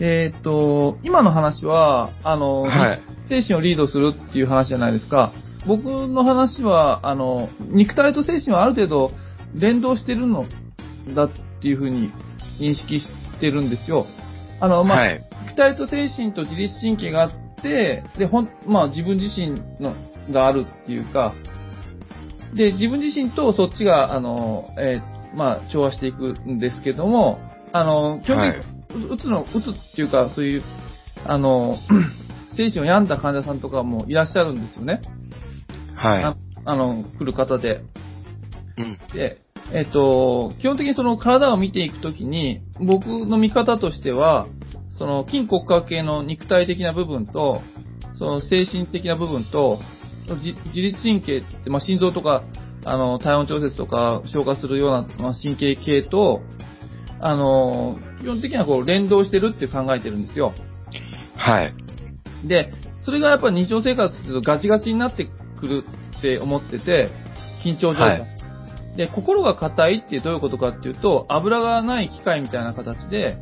[0.00, 3.00] えーっと、今の話は、あの、はい。
[3.28, 5.32] 精神をリードするっていう話じゃないですか。
[5.66, 9.12] 僕の話は、あの、肉体と精神はある程度
[9.54, 10.44] 連動してるの
[11.14, 12.10] だっていうふうに
[12.58, 13.06] 認識し
[13.40, 14.06] てるんですよ。
[14.60, 15.24] あの、まあ、はい。
[15.46, 17.30] 肉体と精神と自律神経があっ
[17.62, 19.94] て、で、ほん、まあ自分自身の
[20.30, 21.34] があるっていうか、
[22.54, 27.38] で、自分自身とそっちが、あの、えーまあ、調和していくんですけども、
[27.72, 30.62] あの、基本的に、ううつの、うつっていうか、そういう、
[31.24, 31.78] あの、
[32.56, 35.00] 精神を病んだ患者さんとかもいらっしゃるんですよね。
[35.94, 36.24] はい。
[36.24, 37.82] ああの、来る方で。
[38.76, 38.98] うん。
[39.14, 39.38] で、
[39.72, 44.46] えっ、と、基本的にその体を見ていくときに、僕の見方としては、
[44.98, 47.62] その筋骨格系の肉体的な部分と、
[48.18, 49.78] その精神的な部分と、
[50.42, 52.44] じ自律神経って、まあ、心臓とか、
[52.84, 56.40] あの、体温調節とか消化するような、まあ、神経系と、
[57.22, 60.52] あの、基本的にはこう連動してるって考えてるんですよ。
[61.36, 61.74] はい。
[62.44, 62.72] で、
[63.04, 65.84] それがやっぱり日常生活するとガチガチになってくる
[66.18, 67.10] って思ってて、
[67.64, 68.20] 緊張状態。
[68.20, 68.32] はい
[68.96, 73.38] で、心が硬いってどういうことかっていうと、油がない機械みたいな形で、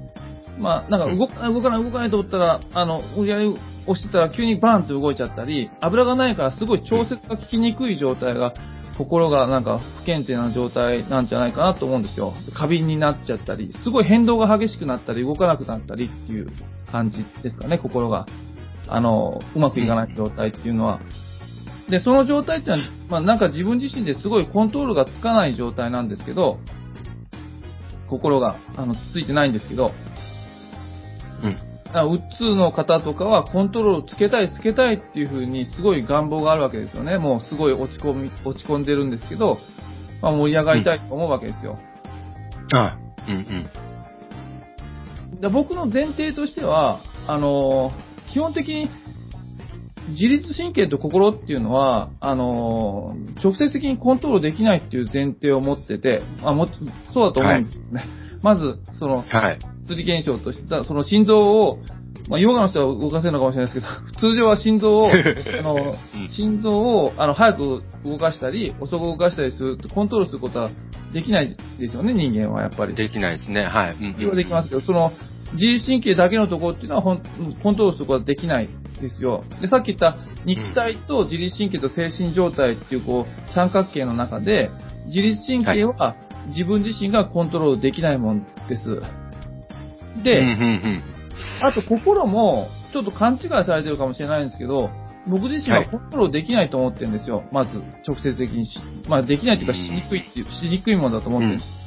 [0.59, 8.55] まあ、なんか動かない、動かない、動かないと思ったら、あの、無理やり押してたら急にバーンと動いちゃったり、油がないからすごい調節が効きにくい状態が、
[9.01, 12.35] 心がなんか不健全な状態なんじゃないかなと思うんですよ。
[12.55, 16.49] 過敏になっちゃったり、すごい変動が激しくなったり、動かなくなったりっていう
[16.93, 18.27] 感じですかね、心が。
[18.89, 21.01] あの、うまくいかない状態っていうのは。
[21.89, 26.59] で、その状態っていうのは、まあなんか自分自身ですごいコントロールがつかない状態なんですけど、
[28.11, 29.93] 心が、あの、ついてないんですけど、
[31.93, 37.19] うつの方とかはコントロールつけたいつけたいっていう風にすごい願望があるわけですよね。
[37.19, 39.59] もうすごい落ち込み、落ち込んでるんですけど、
[40.23, 41.79] まあ盛り上がりたいと思うわけですよ。
[42.73, 42.99] あ
[43.29, 43.35] うん
[45.33, 45.41] うん。
[45.41, 48.89] で僕の前提としては、あのー基本的に
[50.11, 56.69] 自律神経と心っていうのは、あのー直接的にコントロールできないっていう前提を持ってて、あも
[57.13, 58.05] そうだと思うんですよね。
[58.43, 59.59] まず、その、はい。
[59.91, 61.79] 物理現象として、その心臓を、
[62.29, 70.71] まあ、ヨガの人は動かせるのかもしれないですけど、 通常は心臓を、 あの、うん心臓を、あの、早く動かしたり、遅く動かしたりすると、コントロールすることは
[71.13, 72.95] できないですよね、人間はやっぱり。
[72.95, 73.65] できないですね。
[73.65, 73.97] はい。
[74.01, 75.13] うんできますけど、その、
[75.55, 78.69] 自律神経だけのところっていうのはコントロールすることはできない
[79.01, 79.43] ですよ。
[79.61, 84.71] で、さっき言った肉体と自律神経と精神状態っていう、こう、三角形の中で、
[85.07, 86.15] 自律神経は
[86.49, 89.01] 自分自身がコントロールできないもんです。
[90.23, 91.03] で、うんうんうん。
[91.63, 94.91] あと心も、ちょっと勘違いされてるかもしれないんですけど、
[95.29, 97.45] 僕自身はコントロールできないと思ってるんですよ。
[97.53, 97.71] まず、
[98.07, 98.79] 直接的にし。
[99.09, 101.69] まあ、できないというか、しにくいっていう、しにくいものだと思ってるんです。
[101.69, 101.81] うん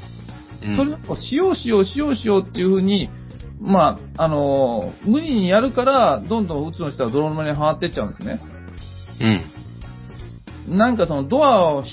[0.77, 3.09] それをしようしようしようしようっていうふうに、
[3.59, 8.39] まあ、あのー無理にやるから、どんどんうつの人は泥沼にはまってっちゃうんですね。
[10.67, 10.77] うん。
[10.77, 11.83] なんかそのドアを、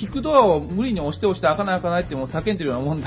[0.00, 3.06] 引くドアを無理に押して押して開かない開かないってもう叫んでるようなもんで、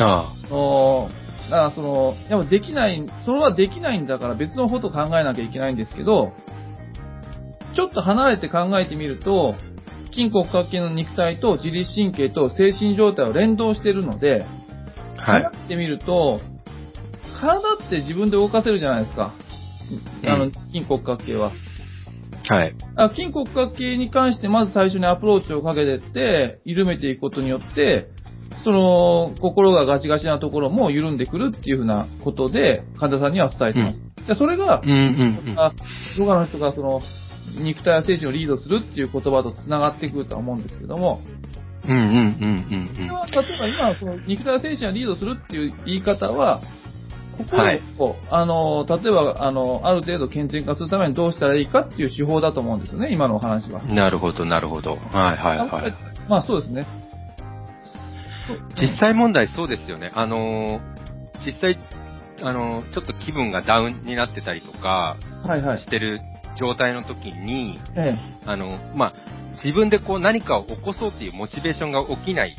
[0.00, 1.10] ああの
[1.50, 6.32] だからその、やっぱできない、それはできないんだから別のことを考えなきゃいけないんですけど、
[7.74, 9.54] ちょっと離れて考えてみると、
[10.12, 14.44] 筋骨格系の肉体と自律神経と精神状態を連動しているので、
[15.16, 15.32] あ。
[15.32, 15.50] はい考。
[15.64, 16.40] えてみると、
[17.40, 19.32] 体って自分で動かせるじゃないですか。
[20.26, 21.52] あのうん、筋骨格系は。
[22.48, 22.74] はい。
[22.96, 28.08] あ筋骨格系に関してまず最初にアプローチをかけてって、緩めていくことによって、
[28.64, 34.02] その、心がガチガチなところも緩んでくるっていうふうなことで、患者さんには伝えてます。
[34.26, 35.58] でそれがうん、うんうん。
[35.58, 35.72] あ
[36.18, 37.00] ヨガの人がその、
[37.56, 41.20] 肉体や精神をリードするっていう言葉と繋がってくるとは思うんですけども、
[41.86, 42.16] うんうんうんう
[42.76, 46.60] んそれは例えば今、その肉体や精神をリードするっていう言い方は、
[47.50, 47.80] はい。
[48.30, 53.80] あの、例えば、あの、ある程度健全化するためにどうしたらいいかっていう手法だと思うんですよね、今のお話は。
[53.84, 54.96] なるほど、なるほど。
[54.96, 55.94] はいはいはい。
[56.28, 56.86] まあそうですね。
[58.80, 60.12] 実際問題そうですよね。
[60.14, 61.78] あのー、実際、
[62.42, 65.78] あのー、ちょっと気分がダウンになってたりとか、はいはい。
[65.78, 66.20] してる
[66.58, 69.14] 状態の時に、えあの、まあ、
[69.64, 72.56] 自分でこう何かを起こそうっていうモチベーションが起きない。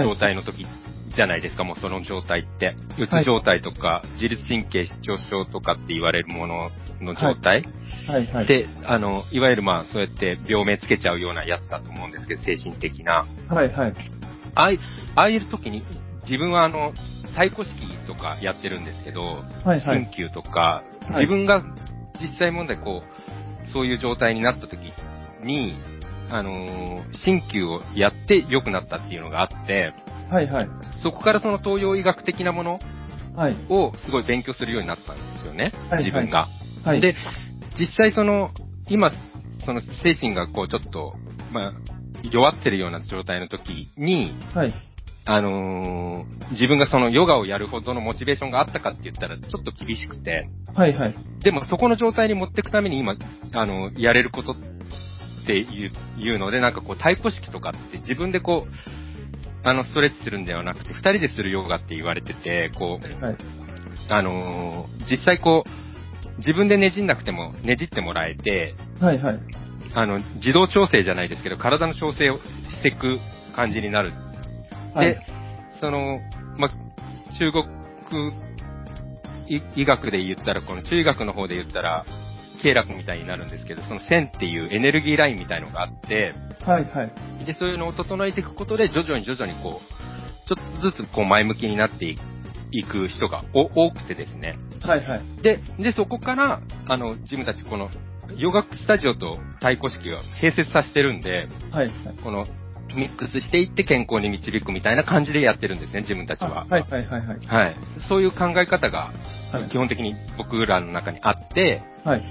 [0.00, 0.66] 状態の時
[1.14, 2.74] じゃないですか、もうその状態って。
[2.98, 7.64] うつ状態とか、自律神経失調症とかって言われるものの状態、
[8.06, 8.46] はいはい。
[8.46, 13.26] で、あの、いわゆるまあ、そうやって病名つけちゃうようなやつだと思うんですけど、精神的な。
[13.48, 13.94] はいはい。
[14.54, 14.78] ああい
[15.14, 15.82] ああいう時に、
[16.22, 16.92] 自分はあの、
[17.32, 19.20] 太鼓式とかやってるんですけど、
[19.64, 20.04] はいはい。
[20.04, 21.62] 鍼灸とか、い自分が
[22.20, 24.92] 実際問題こう、そういう状態になった時
[25.42, 25.76] に、
[26.30, 29.94] あのー鍼灸をやって良くなったっていうのがあって、
[30.30, 30.68] はいはい。
[31.02, 32.80] そこからその東洋医学的なもの
[33.34, 33.56] はい。
[33.68, 36.48] をすごい勉強するようになったんですよね、はい自分が。
[36.84, 37.00] はい。
[37.00, 37.14] で、
[37.78, 38.50] 実際その、
[38.88, 39.10] 今、
[39.64, 41.14] その精神がこうちょっと、
[41.52, 41.72] まあ、
[42.30, 44.74] 弱ってるような状態の時に、はい。
[45.24, 51.14] あのー自分がそのヨガをやるほどのモチベーションがあったかって言ったらちょっと厳しくて、はいはい。
[51.42, 53.16] でもそこの状態に持っていくために今、
[53.54, 54.56] あの、やれることっ
[55.46, 58.72] ていういうので、なんかこう、太鼓式とかって自分でこう、
[59.64, 63.36] あの、ストレッチするんではなくて、二人でするヨガって言われてて、こう、はい。
[64.08, 69.38] あのー実際こう、自分でねじんなくても、ねじってもらえて、はいはい。
[69.94, 73.18] あの、自動調整じゃないですけど、体の調整をしていく
[73.54, 74.12] 感じになる。
[74.94, 75.20] はいで、
[75.80, 76.20] その、
[76.58, 76.70] ま、
[77.38, 77.64] 中国
[79.48, 82.04] 医医学で言ったら、この中医学の方で言ったら、
[82.62, 86.32] 経絡みたいになるんですけど、その線っていうエネルギーラインみたいのがあって、
[86.64, 87.44] はいはい。
[87.44, 92.16] で、そういうのを整えていくことで、徐々に徐々にこう、ちょっとずつこう前向きになって
[92.70, 94.56] いく人がお多くてですね。
[94.82, 95.42] はいはい。
[95.42, 97.90] で、で、そこから、あの、自分たちこの、
[98.36, 101.94] ヨガスタジオと太鼓式を併設させてるんで、はいはい。
[102.22, 102.46] この、
[102.94, 106.66] ミックスしていって健康に導くみたいな感じでやってるんですね、自分たちは。
[106.68, 107.46] はいはいはいはい。
[107.46, 107.76] はい。
[108.08, 109.12] そういう考え方が、
[109.52, 112.22] はい基本的に僕らの中にあって、はい。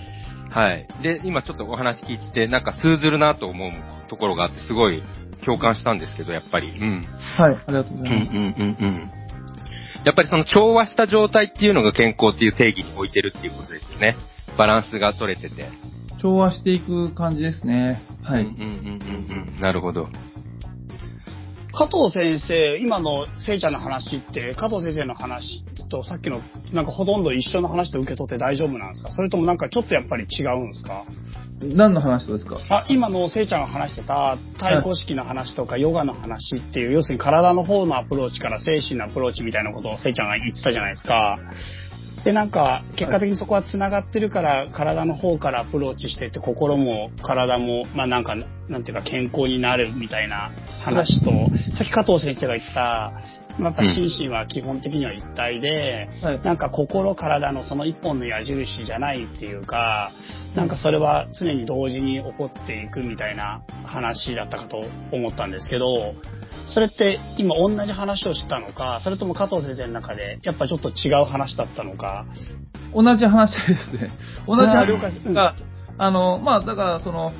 [0.49, 0.87] はい。
[1.03, 3.71] で、今ちょっとお話聞いてて、なんか通ずるなと思う
[4.09, 5.03] ところがあって、すごい
[5.45, 6.69] 共感したんですけど、やっぱり。
[6.69, 7.05] うん。
[7.37, 7.55] はい。
[7.55, 8.31] ありがとうごうんざいます。
[8.31, 8.43] うんうん
[8.79, 9.11] うん。
[10.03, 14.15] やっぱりその調和した状態っていうのが健康っていう定義に置いてるっていうことですよね。
[14.57, 15.69] バランスが取れてて。
[16.21, 18.03] 調和していく感じですね。
[18.23, 18.43] はい。
[18.43, 19.61] うんうんうんうんうん。
[19.61, 20.07] なるほど。
[21.73, 26.41] 加藤先生、今のせいちゃんの話って、加藤先生の話とさっきの、
[26.73, 29.09] なんかほとんど一緒の話と受け取って大丈夫なんですか？
[29.11, 31.05] それともなんかちょっとやっぱり違うんですか？
[31.61, 32.59] 何の話ですか？
[32.69, 41.39] あ、今のせいちゃんが話してた太鼓式の話とかヨガの話っていう、要するに体の方のアプローチから精神のアプローチみたいなことをせいちゃんが言ってたじゃないですか。
[42.23, 48.35] で、なんか、結果的にそこは繋がってるから、体の方からアプローチしてって、心も体も、まあなんか、
[48.69, 51.31] なんていうか健康になるみたいな話と、
[51.75, 53.13] さっき加藤先生が言った、
[53.59, 56.41] やっぱ心身は基本的には一体で、はい。
[56.41, 60.11] なんか心体のその一本の矢印じゃないっていうか、
[60.55, 66.13] なんかそれは常に同時に起こっていくみたいな話だったかと思ったんですけど、
[66.69, 72.25] それって今同じ話をしたのか、それとも加藤先生の中でやっぱちょっと違う話だったのか？
[72.93, 73.57] 同じ話で
[73.97, 74.11] すね。
[74.47, 75.55] 同じ話が、
[75.97, 77.31] あの、まあ、だから、その、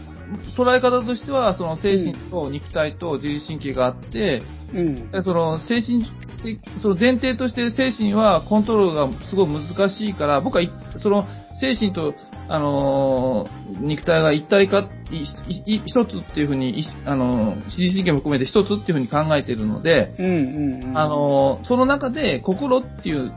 [0.58, 5.12] 捉え方としては、その精神と肉体と自律神経があって、うん。
[5.12, 6.06] でその精神
[6.42, 10.72] 的、その前提として精神はコントロールがすごい難しいから、僕はい
[11.04, 11.26] その
[11.60, 12.14] 精神と、
[12.54, 20.98] あのー肉体が一体化、一つっていうふうに、いあのー自律神経も含めて一つっていうふうに考えているので、うんうんうん。
[20.98, 23.32] あのーその中で心っていう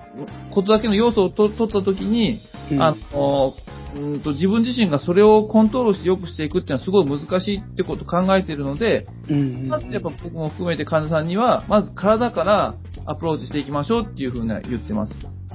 [0.52, 2.40] ことだけの要素をと取ったときに、
[2.72, 12.74] うんあのーうんと自分自身がそれをコントロールして良くしていくっていうのはすごい難しいってことを考えているので、うんうんうんまずやっぱ僕も含めて患者さんには、まず体から
[13.06, 15.12] アプローチしていきましょうっていうふうには言ってます。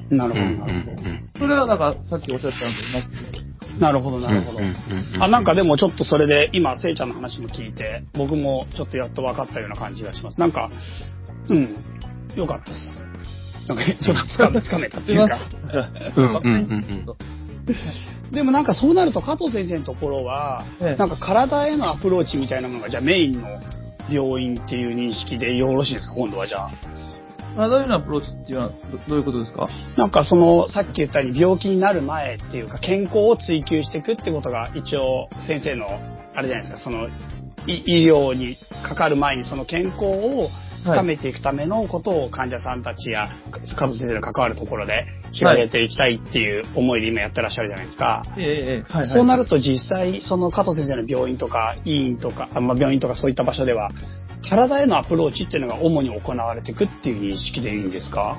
[0.09, 1.09] なるほど、なるほど。
[1.09, 3.48] んそれはだからさっきおっしゃったのと同じで
[3.79, 4.59] なるほど、なるほど
[5.19, 10.39] あ、なんかでもちょっとそれで、今、せいちゃんの話も聞いて、僕もちょっとやっと分かったような感じがします。
[10.39, 10.69] なんか、
[11.49, 11.75] うん、
[12.35, 12.99] よかったです。
[13.67, 15.39] なんか、ちょっとつかめ、つかめたっていうか。
[16.15, 17.05] うんうんうんうん
[18.31, 23.61] でもなんかそうなると加藤先生のところは、ええなんか体へのアプローチみたいなものが、じゃあメインの
[24.09, 26.71] 病院っていう認識でよろしいですか、今度はじゃあ。
[27.59, 28.75] 体へのアプローチっていうのはど
[29.09, 29.67] どういうことですか？
[29.97, 35.87] なんかその、さっき言ったように病気になる前っていうか、健康を追求していくってことが一応先生の、
[36.33, 37.07] あれじゃないですか、その、
[37.67, 38.57] い医療に
[38.87, 40.49] かかる前にその健康を
[40.83, 43.29] 深めていくためのことを患者さんたちや
[43.75, 48.23] 加藤先生の関わるところで広げていきたいっていう思いで今やってらっしゃるじゃないですか。
[49.13, 53.91] そうなると実際、その加藤先生の病院とか医院とか、あまあ、病院とかそういった場所では、
[54.47, 58.37] 体へのアプローチっていうのが主に行われていくっていう認識でいいんですか？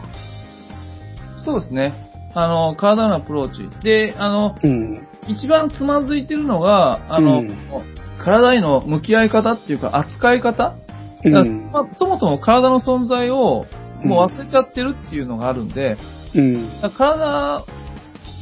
[1.44, 2.10] そうですね。
[2.34, 3.82] あの、体のアプローチ。
[3.82, 5.06] で、あの、うん。
[5.26, 7.56] 一番つまずいてるのが、あの、うん
[8.22, 10.76] 体への向き合い方っていうか、扱い方、
[11.24, 11.70] うん。
[11.72, 13.64] まあそもそも体の存在を
[14.04, 15.96] もう忘れちゃってるっていうのがあるんで、
[16.34, 16.68] うん。
[16.98, 17.64] 体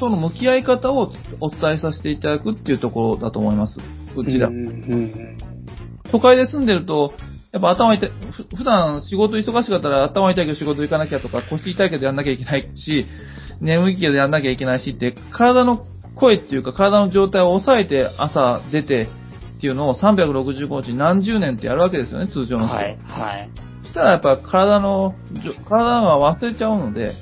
[0.01, 3.75] との向き合い方をお伝えさせていただくっていうところだと思います。
[4.17, 4.49] うちら。
[4.49, 5.39] うんうん
[6.11, 7.13] 都会で住んでると、
[7.53, 13.07] やっぱ頭痛い、ふ普段仕事忙しかったら頭痛いけど仕事行かなきゃとか、腰痛いけどやんなきゃいけないし、
[13.61, 19.09] 眠いけどやんなきゃいけないしって、体の声っていうか体の状態を抑えて朝出て
[19.59, 22.77] っていうのを365日何十年ってやるわけですよね、通常の人。
[22.77, 22.99] はい。
[23.03, 23.51] はい。
[23.83, 25.15] そしたらやっぱ体の、
[25.69, 27.15] 体が忘れちゃうので、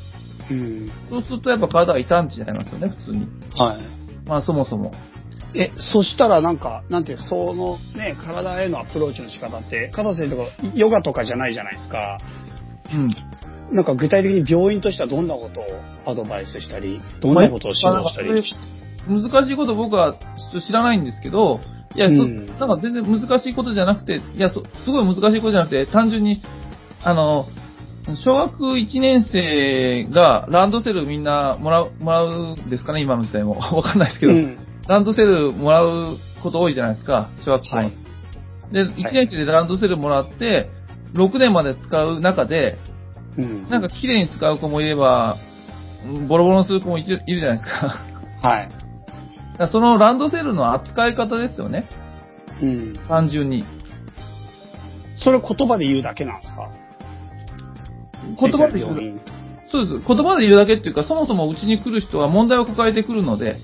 [0.51, 0.91] うん。
[1.09, 3.27] そうするとやっぱ体が傷んじゃいますよね、普通に。
[3.57, 4.27] はい。
[4.27, 4.93] まあそもそも。
[5.55, 12.19] え、そしたらなんか、なんていう、そのね、体へのアプローチの仕方って、加藤先生とか、ヨガとかじゃないじゃないですか。
[12.93, 13.75] うん。
[13.75, 15.65] なんか具体的に病院としてはどんなことを
[16.11, 18.47] アドバイスしたり、どんなことを指導したり？
[18.47, 18.77] して。
[19.09, 20.17] 難しいこと僕は
[20.67, 21.61] 知らないんですけど、
[21.95, 26.43] いや、そうんなんか全然難しいことじゃなくて、いや、そすごい難しいことじゃなくて、単純に、
[27.03, 27.47] あの、
[28.25, 33.59] 小学1年生がランドセルみんなもらう、もらうんですかね、今の時代も。
[33.75, 34.59] わかんないですけど、うん。
[34.89, 37.83] ランドセルもらうこと多いじゃないですか、小学校の。
[37.83, 37.93] はい
[38.73, 40.69] で、1年生でランドセルもらって、
[41.15, 42.79] 6年まで使う中で、
[43.39, 43.69] うん。
[43.69, 45.37] なんか綺麗に使う子もいれば、
[46.05, 48.01] うんボロボロにする子もいるいるじゃないですか。
[48.43, 48.69] はい。
[49.57, 51.89] だそのランドセルの扱い方ですよね。
[52.61, 52.95] うん。
[53.09, 53.65] 単純に。
[55.15, 56.69] それ言葉で言うだけなんですか？
[58.41, 59.21] 言葉で言う。
[59.71, 60.07] そうです。
[60.07, 63.59] 言葉で言うだけっていうか、そもそもうちに来る人は問題を抱えてくるので、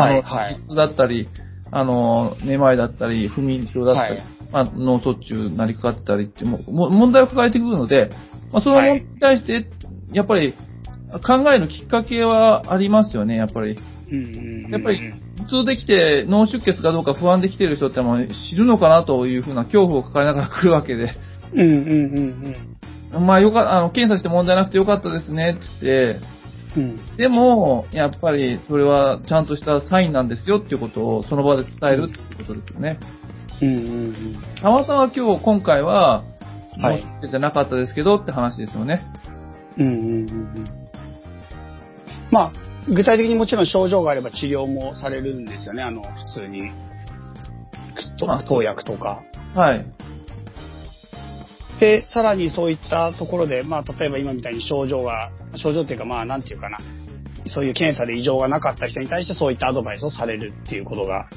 [0.00, 0.60] はい、はい。
[0.76, 1.28] だったり、
[1.70, 8.10] あの、めまいだったり、不眠症だったり、はいまあ、脳卒中なりかかったりってもう、も問題を抱えてくるので、
[8.52, 9.66] まあ、その問題に対して、
[10.12, 10.54] やっぱり、
[11.26, 13.78] 考えるきっかけはありますよね、やっぱり。
[14.10, 14.98] うんうんうんやっぱり
[15.48, 21.14] 普通できて脳出血かどうか不安で来てる人ってもう知るのかなというふうな恐怖を抱えながら来るわけで、
[21.54, 22.76] うんうん
[23.12, 26.20] うんまあよか、あの、検査して問題なくてよかったですねってうん。
[26.76, 27.16] うん。
[27.16, 32.98] でも、やっぱりそれはちゃんとしたサインなんですよっていうことをその場で伝えるっていうことですよね。
[33.60, 34.42] うんうんうん。
[34.60, 36.24] たまたま今日、今回は、
[36.78, 39.04] はいじゃなかったですけどって話ですよね。
[39.78, 40.64] うんうんうんうん。
[42.30, 42.52] まあ、
[42.88, 46.70] 具体的にもちろん症状があれば治療もされるんですよね、あの、普通に。
[48.48, 49.22] 投薬とか。
[49.54, 49.86] はい。
[51.80, 56.78] で、さらにそういったところで、まあ、例えば今みたいに症状が、症状っていうか、まあ、なんていうかな。
[57.46, 61.28] そういう検査で異常がなかった人に対してそういったアドバイスをされるっていうことが。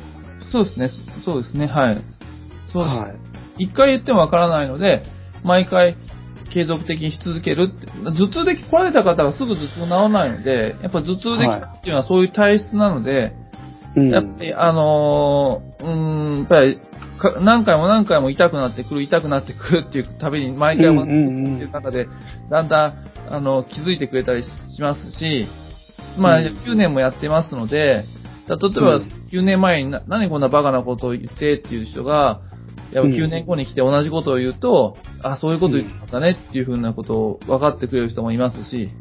[0.52, 0.90] そうですね。
[1.24, 1.66] そうですね。
[1.66, 2.04] はい。
[2.72, 2.96] そうです。
[2.96, 3.14] は
[3.58, 3.64] い。
[3.66, 5.04] 一回言ってもわからないので、
[5.44, 5.98] 毎回
[6.54, 7.88] 継続的にし続けるって。
[8.04, 13.45] 頭痛で来られた方がすぐ頭痛治らないので、やっぱ頭痛で来たっていうのはそういう体質なので、うん。
[13.96, 16.80] やっぱりあのーうーん、やっぱり
[17.18, 22.08] か何回も何回も痛くなってくる、痛くなってくるっていうたびに毎回もっていう中で、
[22.50, 25.48] だんだん、あの、気づいてくれたりしますし、
[26.18, 26.46] まあ、うん。
[26.66, 28.06] 9年もやってますので、
[28.48, 29.28] だ例えばうん。
[29.32, 32.42] 9年前にな何こんなバカなことを言ってっていう人が、
[32.92, 33.14] やっぱうん。
[33.14, 38.92] 9年後に来て同じことを言うと、あ、そういうこと言ってたねっていうふうなことを分かってくれる人もいますし、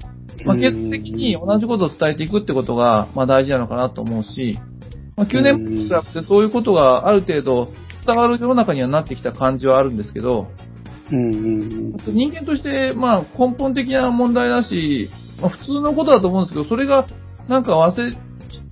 [0.47, 4.59] まあ、結果的に同じことを伝えていくってことが、まあ大事なのかなと思うし、
[5.17, 7.69] まあ、9年前に比べてそういうことがある程度
[8.07, 10.49] 伝わる世の中にはなってきた感じはあるんですけど、
[11.11, 12.15] うんうんうん。
[12.15, 15.11] 人間として、まあ、根本的な問題だし、
[15.41, 17.07] まあ、普通のことだと思うんですけど、それが
[17.49, 18.17] なんか忘れ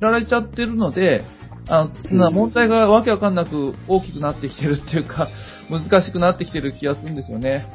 [0.00, 1.24] られちゃってるので、
[1.68, 5.28] あな問題がわけわかんなく大きくなってきてるっていうか、
[5.70, 7.66] 難しくなってきてる気がするんですよね。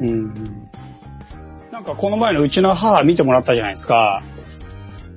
[0.00, 0.68] うんうん。
[1.72, 4.22] なんかこの前のうちの母見てもらったじゃないですか。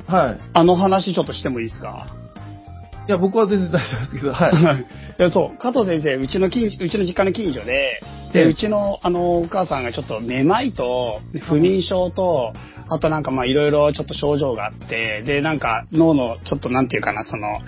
[0.07, 0.39] はい。
[0.53, 2.16] あの話ちょっとしてもいいですか？
[3.08, 4.82] いや、僕は全然大丈夫ですけど、はい。
[5.20, 8.01] いや、そう、加藤先生、うちの近、うちの実家の近所で、
[8.34, 12.53] で、ええうちの、あの、お母さんがちょっとめまいと、不眠症と、
[12.89, 17.62] あとなんかまあいろいろちょっと症状があって、で、なんか脳のちょっとなんていうかな、その、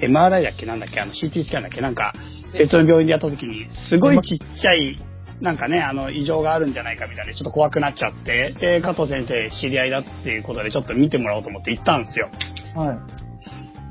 [0.00, 2.12] MRI だっけなんだっけあの CT スキャンだっけなんか、
[2.52, 4.98] 別の病院でやった時に、すごいちっちゃい、
[5.40, 12.30] なんかね、あの、異常があるんじゃないかみたいで、ちょっと怖くなっちゃって、で、加藤先生知り合いだっていうことで、ちょっと見てもらおうと思って行ったんですよ。
[12.74, 13.23] はい。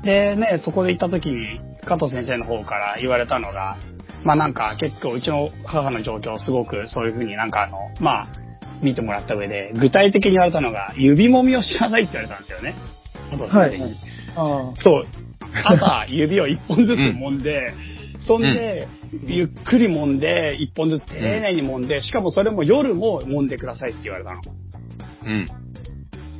[0.04, 3.76] でね、そこで行った時に、加藤先生の方から言われたのが、
[4.24, 8.28] まあなんか結構うちの母の状況すごくそういうふうになんかあの、まあ、
[8.82, 12.74] 見てもらった上で、具体的に言われたのが、指揉みをしなさいって言われたんですよね。
[13.48, 13.80] はい。
[14.36, 15.06] あそう。
[15.64, 17.72] 朝、指を一本ずつ揉んで、
[18.26, 18.88] そんで、
[19.26, 24.40] ゆっくり揉んで、一本ずつ丁寧に揉んで、しかもそれも夜も揉んでくださいって言われたの。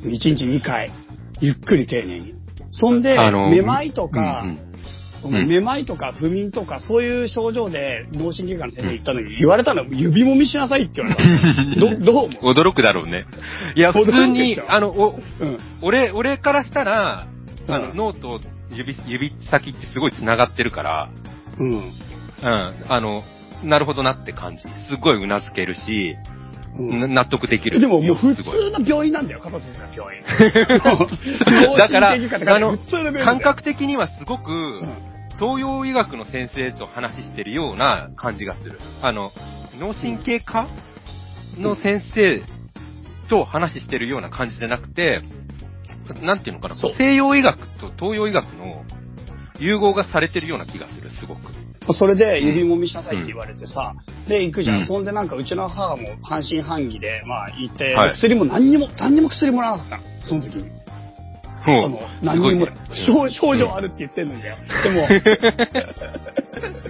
[0.03, 0.11] うん。
[0.11, 0.91] 一日二回。
[1.39, 2.33] ゆっくり丁寧に。
[2.79, 3.15] そんで、
[3.49, 4.65] めまいとか、うんうんうん
[5.47, 11.97] めまいとか不眠とかそういう症状で脳神経科の先生に行ったのに、言われたのは指揉みしなさいって言われたの。
[11.97, 12.53] ど、どう思う？
[12.53, 13.25] 驚くだろうね。
[13.75, 15.57] いや、普通にあの、お、うん。
[15.81, 17.27] 俺、俺からしたら、
[17.67, 18.39] あの、うん脳と
[18.71, 21.09] 指、指先ってすごい繋がってるから、
[21.57, 21.71] うん。
[21.71, 21.91] うん、
[22.43, 23.23] あの、
[23.63, 24.63] なるほどなって感じ。
[24.89, 26.15] すごいうなずけるし、
[26.77, 27.79] 納得できる。
[27.79, 30.23] でももう普通の病院なんだよ、加藤先生の病院。
[31.77, 32.11] だから、
[32.55, 32.77] あの
[33.23, 34.51] 感覚的にはすごく、う
[34.83, 38.79] ん東洋医学の先生と話してるような感じがする。
[39.01, 39.31] あの、
[39.77, 40.69] 脳神経科
[41.57, 42.41] の先生
[43.29, 45.21] と話してるような感じじゃなくて、
[46.21, 48.85] なんていうのかな西洋医学と東洋医学の
[49.59, 51.41] 融合がされてるような気がする、すごく。
[51.93, 53.93] それで指揉みしなさいって言われてさ、
[54.27, 54.79] で、行くじゃん。
[54.79, 60.03] うんそんでなんかうちの母も半信半疑で、まあ行って、はい薬も何にも、何にも薬もらわなかったの。
[60.25, 60.84] その時に。
[61.71, 64.57] の、何にも、症症状あるって言ってんのにだよ。
[64.83, 65.07] でも、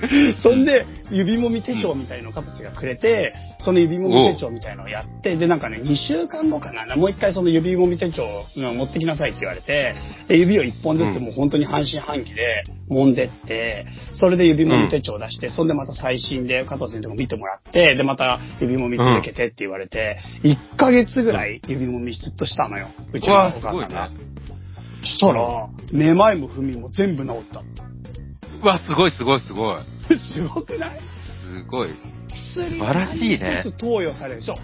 [0.44, 9.96] そんで、指揉み手帳みたいのをカプセがくれて、その指揉み手帳みたいのをやって、で、なんかね、2週間後かな、もう一回その指揉み手帳を持ってきなさいって言われて、
[10.28, 22.88] で、指を1本ずつもう本当に半信半疑で揉んでって、それで指揉み手帳を出して、そんでまた最新で加藤先生も見てもらって、で、また指揉み続けてって言われて、1ヶ月ぐらい指揉みずっとしたのよ。
[23.14, 24.10] うちのお母さんが。
[25.06, 27.62] したら、めまいも不眠も全部治った。
[28.64, 29.78] うわ、すごいすごいすごい。
[30.38, 31.00] すごくない？
[31.00, 31.90] すごい。
[32.56, 34.58] 薬素晴らしい一つ投与されるでしょ。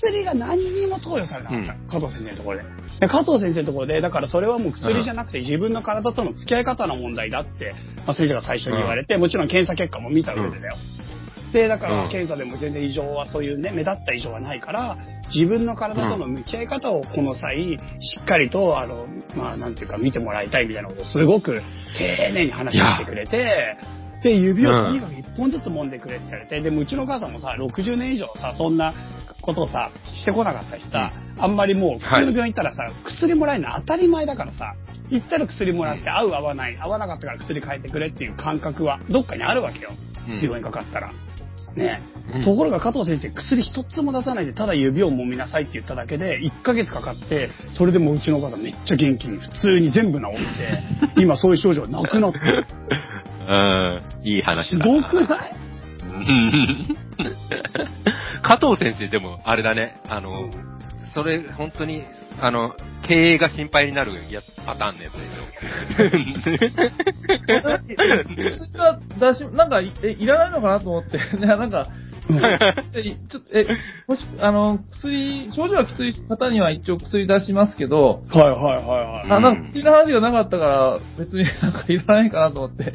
[0.00, 1.72] 薬が何にも投与されなかった。
[1.72, 2.64] うん加藤先生のところで。
[3.00, 7.74] で加藤先生のところで、だからそれはもう薬じゃなくて自分の体との付き合い方の問題だって、
[8.06, 10.76] まあ、先生が最初に言われて、もちろん検査結果も見た上でだよ。
[11.52, 14.98] で、だかうんら検査でも全然異常はそういうね、目立った異常はないから、
[15.34, 19.06] 自分の体との向き合い方をこの際、しっかりと、あの、
[19.36, 21.60] まあ、なんていうか見てもらいたいみたいなことをすごく
[21.98, 23.76] 丁寧に話してくれて、
[24.22, 28.94] で、指をとにかく一本ずつ揉んでくれって言われて、でもうちのお母さんもさ、60年以上さ、そんな
[29.42, 34.74] ことをさ、してこなかったしさ、あんまりもう普通の病院行ったらさ、薬もらえるの当たり前だからさ、
[35.10, 39.90] 行ったら薬もらって合う合わない、合わなかったから薬変えてくれっていう感覚はどっかにあるわけよ。
[40.28, 40.42] うん。
[40.42, 41.12] 病院かかったら。
[41.76, 42.02] ね。
[42.34, 42.44] うん。
[42.44, 52.38] ところが加藤先生、薬一つも出さないで、ただ指を揉みなさいって言っただけで、1ヶ月かかって、それでもううちのお母さんめっちゃ元気に、普通に全部治って、今そういう症状なくなって。
[52.38, 52.66] る。
[53.50, 54.84] うん、いい話だ。
[54.84, 55.54] すごくない？
[56.04, 56.96] うん。
[58.42, 60.50] 加藤先生でも、あれだね、あの、
[61.14, 62.04] それ、本当に、
[62.40, 62.74] あの、
[63.06, 65.38] 経営が心配になるやつ、パターンのやつでし
[68.58, 71.88] 薬は出し、なんか、いえ、いらないのかなと思って、ね、 なんか、
[72.28, 72.36] うん。
[72.36, 73.66] えちょっと、え、
[74.06, 79.30] もし、あの、薬、症状がきつい方には一応薬出しますけど、はいはいはいはい。
[79.30, 82.92] あ、なんか薬の話がなかったから、別になんかいらないかなと思って、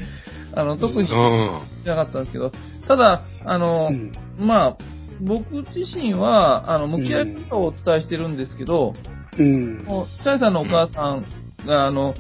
[0.56, 1.62] あの、特にしうん。
[1.86, 2.52] なかったんですけど、
[2.88, 4.12] ただ、あの、うん。
[4.38, 4.78] まあ、
[5.22, 8.94] 僕自身は、あの、向き合い方をお伝えしてるんですけど、
[9.38, 9.84] うん。
[9.84, 11.26] もうチャイさんのお母さん
[11.66, 12.14] が、あの、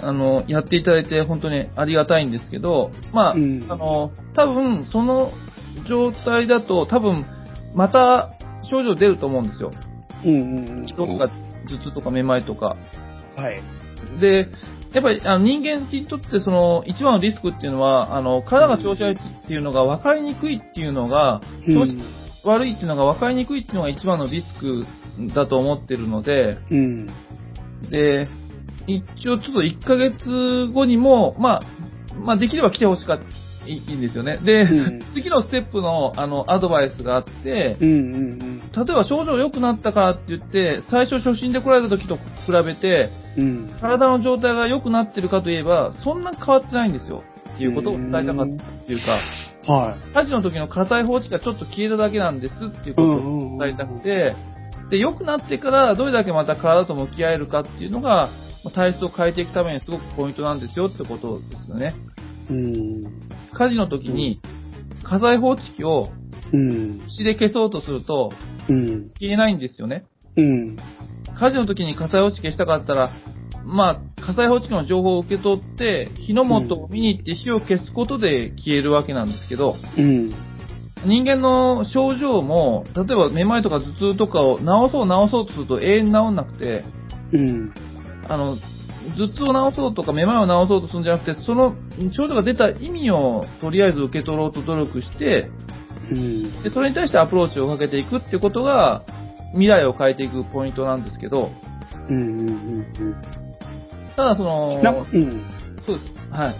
[0.00, 5.32] あの、やっていただいて本当にありがたいんですけど、まあ、うんあの、多分、その
[5.88, 7.26] 状態だと、多分、
[7.74, 8.32] また
[8.70, 9.70] 症状出ると思うんですよ。
[10.24, 11.30] うんうんとか、
[11.68, 12.76] 頭痛とかめまいとか。
[13.36, 13.42] うん。
[13.42, 13.62] はい。
[14.20, 14.48] で、
[14.92, 21.96] やっぱりあの人間にとってその一番のリスクっていうのは、あの、体が調子悪いっていうのが分かりにくいっていうのが、調子
[22.44, 24.86] 悪いっていうのが分かりにくいっていうのが一番のリスク
[25.34, 27.06] だと思ってるので、うん。
[27.90, 28.28] で、
[28.86, 33.24] 一応ちょっと1ヶ月後にも、まあ、まあできれば来てほしかった。
[33.64, 34.38] いいいんですよね。
[34.38, 42.22] で、うん 次のステップの、あの、アドバイスがあって、うんうん例えば症状良くなったからって言って、最初初診で来られた時と比
[42.64, 43.46] べて、うん。
[43.46, 43.68] うん。
[43.80, 47.22] 体の状態が良くなってるかといえば、そんな変わってないんですよ。
[47.54, 49.20] っていうことを伝えたかったっていうか、
[49.72, 54.34] は火事の時の火災放置がちょっと消えただけなんですっていうことを伝えたくて、
[54.90, 58.30] で、良くなってからどれだけまた体と向き合えるかっていうのが、
[58.64, 61.94] まあ体質を変えていくためにすごくポイントなんですよってことですよね。
[62.50, 62.52] い。
[62.52, 63.20] うん。
[63.52, 64.40] 火事の時に
[65.04, 66.08] 火災報知器を
[66.52, 67.00] うん。
[67.08, 68.32] 血で消そうとすると
[68.68, 69.10] うん。
[69.18, 70.04] 消えないんですよね。
[70.36, 70.76] うん。
[71.38, 73.12] 火事の時に火災報知器消したかったら、
[73.64, 80.34] まあ、火災報知器の情報を受け取って、火の元を見に行って火を消すことで消えるわけなんですけど、うん。
[81.04, 86.84] 人間の症状も、例えばめまいとか頭痛とかを治そう治そうとすると永遠に治んなくて、
[87.32, 87.74] うん。
[88.28, 88.56] あの、
[89.16, 91.74] 頭痛を治そうとかめまいを治そうとするんじゃなくて、その
[92.12, 95.50] 症状が出た意味をとりあえず受け取ろうと努力して、
[96.10, 96.62] うん。
[96.62, 99.04] で、それに対してアプローチをかけていくっていうことが、
[99.52, 101.50] 未来を変えていくポイントなんですけど、
[102.08, 102.16] うん。
[102.16, 103.41] うん。
[104.16, 104.82] ただそのうん。
[104.82, 105.04] な、うん。
[105.86, 106.12] そうです。
[106.30, 106.54] はい。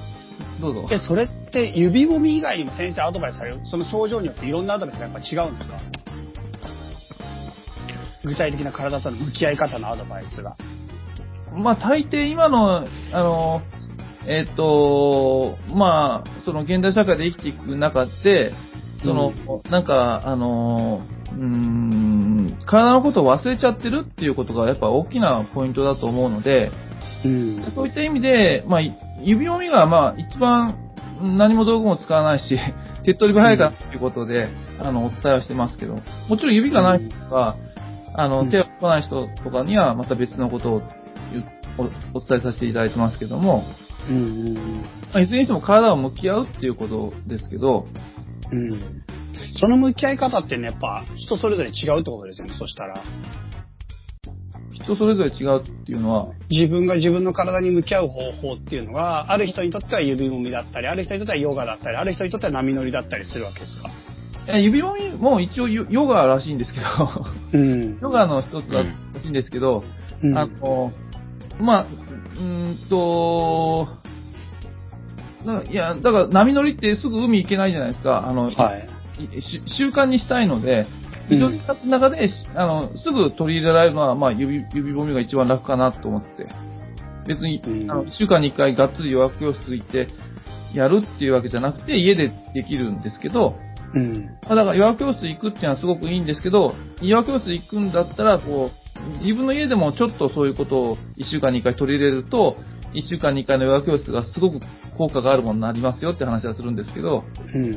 [0.61, 0.89] どうぞ。
[0.91, 5.81] え、それって指もみ以外にも先生アドバイスされる、その症状によっていろんなアドバイスがやっぱ違うんですか？
[8.25, 10.57] 具体的な体との向き合い方のアドバイスが。
[11.55, 13.63] まあ、大抵今の、あの、
[14.27, 18.53] えっ、と、まあ、その現代社会で生きていく中で、
[19.03, 19.33] その、
[19.69, 26.71] なんか、あの、うーん、体のことを忘れちゃってるっていうことがやっぱ大きなポイントだと思うので、
[27.25, 27.73] うん。
[27.75, 30.77] そういった意味で、まあ、指読みが、まあ、一番
[31.23, 32.59] 何も道具も使わないし、
[33.05, 34.49] 手っ取り早いかということで、
[34.81, 35.99] あの、お伝えはしてますけど、
[36.29, 37.57] もちろん指がない人とか、
[38.15, 40.83] あの、うん手が来ない人とかには、また別のことを
[41.79, 43.65] おお伝えさせていただいてますけども、
[44.09, 44.17] うん。
[44.17, 44.19] う
[44.51, 44.55] ん。
[44.55, 44.61] ま
[45.15, 47.87] あ、いずれにしても体を向き合うっていうことですけど、
[48.51, 49.03] うん。
[49.59, 53.03] その向き合い方ってね、やっぱ人それぞれ違うってことですよね、そしたら。
[54.83, 63.91] 人それぞれ違うっていうのは、自分が自分の体に向き合う方法っていうのが、ある人にとっては指もみだったり、ある人にとってはヨガだったり、ある人にとっては波乗りだったりするわけですか？
[64.49, 66.87] え指もみも一応ヨヨガらしいんですけど、
[67.53, 67.99] うん。
[68.01, 68.85] ヨガの一つだら
[69.23, 69.85] しいんですけど、
[70.23, 70.93] うんあの、
[71.61, 73.89] まあ、うーんと、
[75.45, 78.27] ないや、だから波乗りってすぐ海行けないじゃないですか。
[78.29, 78.89] あの、はい。
[79.79, 80.87] 習慣にしたいので、
[81.31, 86.49] うん非常にの中で、しあの、すぐ取り入れられるのは、まあ、指、指もみが一番楽かなと思って。
[87.27, 90.09] 別に、うんあの、一週間に一回がっつりヨガ教室行って、
[90.75, 93.57] やるっていうわけじゃなくて、家でできるんですけど、
[93.95, 94.25] うん。
[94.43, 102.57] まあだから、ヨガ教室行くっていうのはすごくいいんですけど、ヨガ教室行くんだったら、こう、自分の家でもちょっとそういうことを一週間に一回取り入れると、
[102.95, 104.61] 一週間に一回のヨガ教室がすごく
[104.97, 107.25] 効果があるものになりますよって話はするんですけど、
[107.55, 107.73] うん。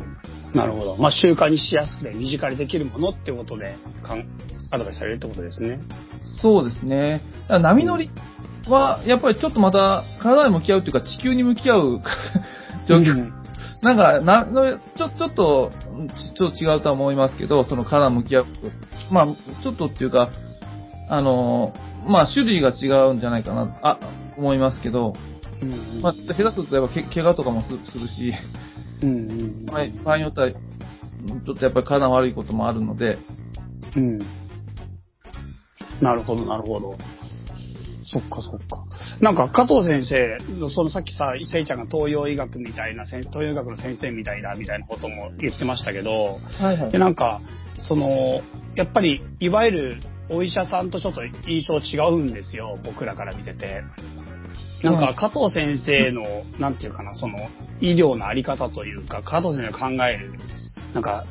[0.54, 0.98] なるほど。
[0.98, 4.28] まあ、習慣にしやすくて身近にできるものってことで、かん
[4.72, 5.78] アドバイスされるってことですね。
[6.42, 7.22] そうですね。
[7.50, 8.10] 波乗り
[8.68, 12.02] は、やっぱりちょっとまた体に向き合うというか地球に向き合う
[12.88, 13.12] 状況。
[13.12, 13.46] うん
[13.82, 18.46] なんか、な、のちょ、ちょっと、うんちちょっと違うとは思いますけど、その体に向き合う。
[19.12, 19.28] まあ、
[19.62, 20.30] ちょっとっていうか、
[21.08, 21.72] あの、
[22.08, 24.00] まあ、種類が違うんじゃないかな、あ、
[24.38, 25.14] 思いますけど、
[25.62, 28.34] うんまあ、下手するとやっぱけ、怪我とかもすするし、
[29.02, 33.18] うんうんまあ場合によっては、ちょっとやっぱり体が悪いこともあるので、
[33.96, 34.20] うん。
[36.02, 36.98] なるほど、なるほど。
[38.06, 38.86] そっか、そっか。
[39.20, 47.42] なんか、加藤先生の、そのさっきさ、せいちゃんが東洋医学みたいな、東洋医学の先生みたいだ、みたいなことも言ってましたけど、はいはで、なんか、
[47.80, 48.42] その、
[48.76, 49.98] やっぱり、いわゆる、
[50.30, 53.84] お医者さんとちょっと印象違うんですよ、僕らから見てて。
[54.84, 56.24] なんか、うん加藤先生の、
[56.60, 57.38] なんていうかな、その、
[57.80, 60.34] 医療のあり方というか、加藤先生が考える、
[60.94, 61.26] なんか、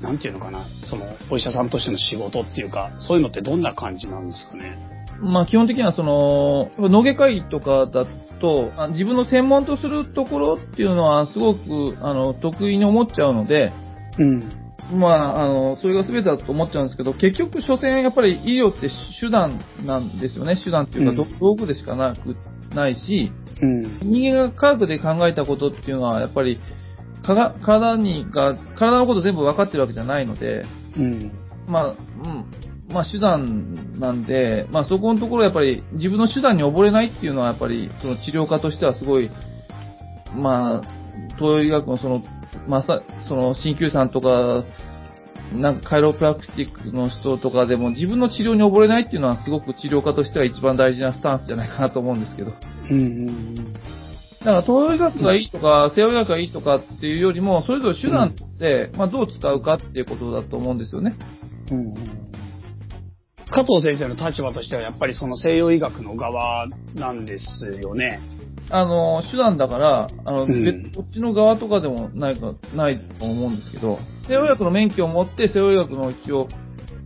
[0.00, 4.76] なんていうのかな、その、お医者さんとしての仕事っていうか、そういうのってどんな感じなんですかね？
[5.20, 8.06] まあ基本的にはその、脳外科医とかだ
[8.40, 13.72] と、あ自分の専門とするところっていうのはすごく、あの、得意に思っちゃうので、
[14.18, 14.61] うん。
[14.90, 20.60] まあ、あの、それが全てだと思っちゃうんですけど、結局、所詮やっぱり医療って手段なんですよね。
[20.62, 22.36] 手段っていうか、どうん道具でしかなく、
[22.74, 23.30] ないし、
[23.60, 23.98] うん。
[24.02, 26.58] 人間が科学で考えたことっていうのは、やっぱり、
[27.24, 30.64] かが体にが、体のこと全部分かってるわけじゃないので、
[30.96, 31.32] うん。
[31.68, 32.44] まあ、うん。
[32.92, 39.30] まあ手段なんで、まあそこのところやっぱり自分の手段に溺れないっていうのはやっぱりその治療家としてはすごい、
[40.36, 40.80] まあ、
[41.38, 42.22] 東洋医学のその、
[42.68, 44.64] まさ、その鍼灸師さんとか、
[45.54, 52.52] なんかカイロプラクティックの人とかでも自分の治療に溺れないっていうのはすごく治療家としては一番大事なスタンスじゃないかなと思うんですけど。
[52.90, 53.00] うん。
[53.00, 53.72] うん。
[53.74, 61.14] だから東洋医学がいいとか、西洋医学がいいとかっていうよりも、それぞれ手段って、まあどう使うかっていうことだと思うんですよね。
[61.70, 61.94] うん
[63.54, 68.18] 加藤先生の立場としてはやっぱりその西洋医学の側なんですよね。
[68.72, 76.48] あの、手段だから、あの、うん別こっちの側とかでもないか、ないと思うんですけど、西洋医学の免許を持って、西洋医学の一応、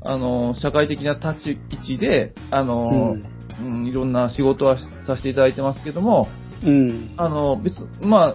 [0.02, 3.16] あの、社会的な立ち位置で、あの、
[3.60, 6.28] うん、いろんな仕事はさせていただいてますけども、
[6.62, 7.14] うん。
[7.16, 8.34] あの、別、まあ、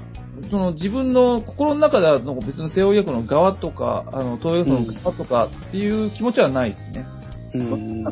[0.49, 7.05] その自分の心の中では、別に西洋医学の側とか、あの、東洋医学の側とかっていう気持ちはないですね。
[7.53, 8.03] うん。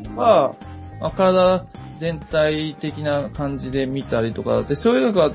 [0.99, 1.65] まあ、体
[1.99, 5.31] 全体的な感じで見たりとか、で、そういうのが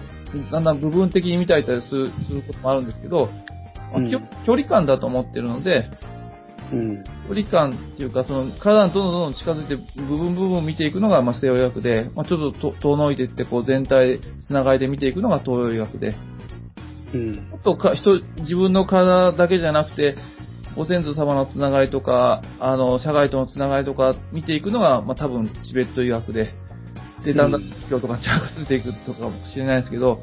[0.50, 3.28] だんだん部分的に見たりするすることもあるんですけど、
[3.92, 4.10] まあうん
[4.46, 5.88] 距離感だと思ってるので、
[6.72, 7.04] うん。
[7.28, 16.16] 距離感っていうか、その体にどんどんどん近づいて部分部分を見ていくのが、まあ、西洋医学で、まあ、ちょっとと遠のいていって、こう全体、つながりで見ていくのが東洋医学で、
[17.12, 17.34] うん。
[17.34, 20.16] ちょっとか人、自分の体だけじゃなくて、
[20.76, 26.54] ご先祖様のつながりとか、あの、社外とのつながりとか見ていくのが、まあ、多分、チベット医学で、
[27.24, 28.22] で、だんだん教とか着
[28.56, 30.20] ついていくとかもしれないですけど、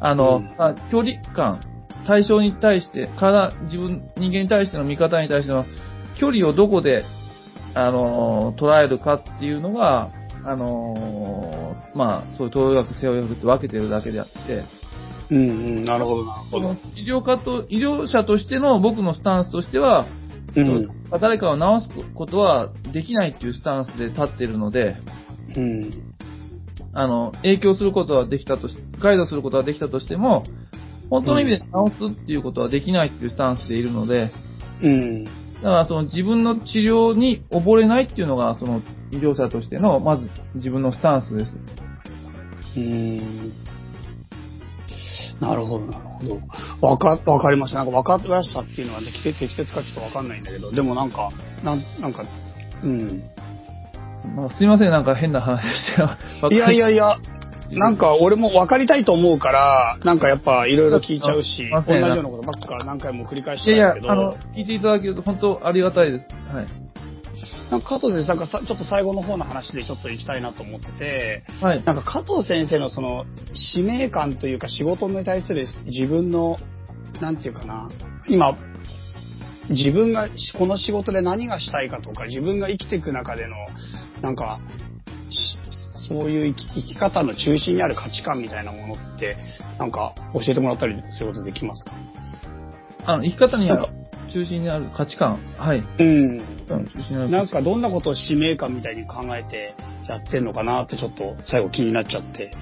[0.00, 0.56] あの、うん。
[0.58, 1.60] まあ距離感、
[2.06, 5.64] 対象に対して、体、自分、人間に対しての見方に対しての
[6.18, 7.04] 距離をどこで、
[7.74, 10.10] あの、捉えるかっていうのが、
[10.44, 14.64] あの、まあ、そういう東洋医学、西洋医学って分けてるだけであって、
[15.30, 15.38] うん。
[15.38, 15.42] う
[15.80, 15.84] ん。
[15.84, 16.76] なるほど、なるほど。
[16.96, 20.06] 医療家と、医療者としての僕のスタンスとしては、
[20.54, 20.88] うん。
[21.10, 24.96] 誰かを治すことはできないっていうスタンスで立っているので、
[25.56, 26.14] うん。
[26.94, 30.44] あの、影響することはできたとし、ガイドすることはできたとしても、
[31.10, 34.30] 本当の意味で治すっていうことはできないっていうスタンスでいるので、
[34.82, 35.24] うん。
[35.24, 42.78] だからその自分の治療に溺れないっていうのが、その医療者としての、まず自分のスタンスです。
[42.78, 43.52] うん。
[45.42, 46.86] なるほど、なるほど。
[46.86, 47.78] わか、わかりました。
[47.78, 51.30] なんか分かりましたっていうのはね、適切適切かちょっとわかんないんだけど、でもなんか、
[51.64, 52.24] なん、なんか、
[52.84, 53.24] うん。
[54.36, 56.54] まあ、すいません、なんか変な話して。
[56.54, 57.16] いやいやいや、
[57.72, 66.28] なんか俺も分かりたいと思うから、なんかやっぱいろいろ聞いちゃうし、あ同じようなことばっか何回も繰り返しいやいやてたんですけ、ど、あの、聞いていただけると本当ありがたいです。
[66.54, 66.81] はい。
[67.72, 71.82] なんか加藤先生、なんかさちょっと最後の方の話でちょっと行きたいなと思ってて、はい。
[71.82, 76.58] なんか加藤先生のその使命感というか仕事に対する自分の、
[77.22, 77.90] なんていうかな、
[78.28, 78.58] 今、
[79.70, 83.56] 自分がこの仕事で何がしたいかとか、自分が生きていく中での、
[84.20, 84.60] なんか、
[85.30, 85.56] し
[86.08, 89.38] そういう生き生き方の中心にある価値観みたいなものって、
[89.78, 91.92] なんか教えてもらったりすることできますか？
[93.06, 94.01] あの、生き方にあるなんか、
[94.32, 95.38] 中心にある価値観。
[95.58, 95.84] はい。
[95.98, 96.38] うん。
[97.30, 99.74] なんかどんなことを使命感みたいに考えて
[100.08, 102.52] やってんのかなってちょっと最後気になっちゃって。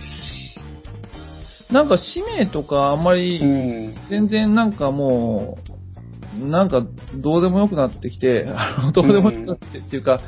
[1.71, 3.95] なんか使命とかあんまり、うん。
[4.11, 5.59] 全然なんかも
[6.39, 6.83] う、なんか
[7.15, 8.47] どうでもよくなってきて、
[8.95, 10.21] どうでもよくなってっていうか、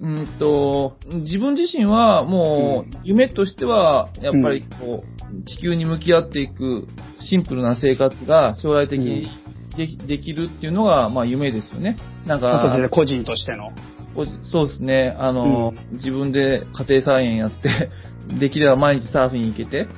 [0.00, 6.86] うんと、自分自身はもう夢としては、やっぱりこう、地球に向き合っていく
[7.20, 9.28] シンプルな生活が将来的に
[9.76, 11.96] できできるっていうのが、まあ夢ですよね。
[12.26, 13.70] なんか生、個人としての。
[14.14, 17.90] こそうですね、あの、自分で家庭菜園やって、
[18.38, 19.88] できれば毎日サーフィン行けて、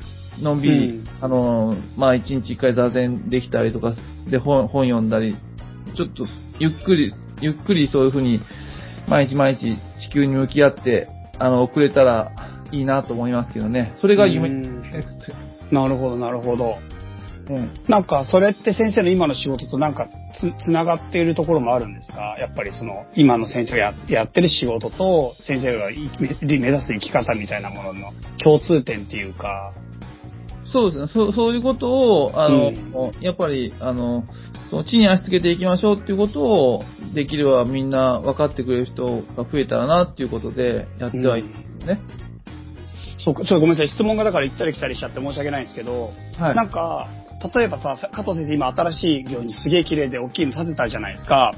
[0.41, 3.95] のんびり、うんあの、まあ一日一回座禅できたりとか、
[4.29, 5.37] で本本読んだり、
[5.95, 6.27] ちょっと
[6.59, 8.41] ゆっくり、ゆっくりそういうふうに、
[9.09, 11.09] 毎日毎日地球に向き合って、
[11.39, 12.33] あの、遅れたら
[12.73, 13.95] いいなと思いますけどね。
[14.01, 15.09] それが夢うんです。
[15.71, 16.77] なるほど、なるほど。
[17.49, 17.71] うん。
[17.89, 20.09] なんか、それって先生の今の仕事となんか
[20.41, 22.37] つ、つながっているところもあるんですか？
[22.41, 29.73] やっぱりその、今の先生がややってる仕事と、先生がい目目指す生き方みたいなものの共通点っていうか。
[30.73, 31.07] そうですね。
[31.13, 31.89] そう、そういうこと
[32.25, 32.77] を、あの、うん
[33.21, 34.25] やっぱり、あの、
[34.69, 36.85] その地に足つけていきましょうっていうことを、
[37.15, 42.01] できればみんな分かってくれる人が増えたらなっていうことでやってはいるんですね。
[43.19, 43.89] そうか、ちょっとごめんなさい。
[43.89, 46.55] 質問がだから行ったり来たりしちゃって申し訳ないんですけど、はい。
[46.57, 47.09] なんか、
[47.55, 51.55] 例えばさ、加藤先生今新しい病院にすげえ綺麗で大きいの建てたじゃないですか。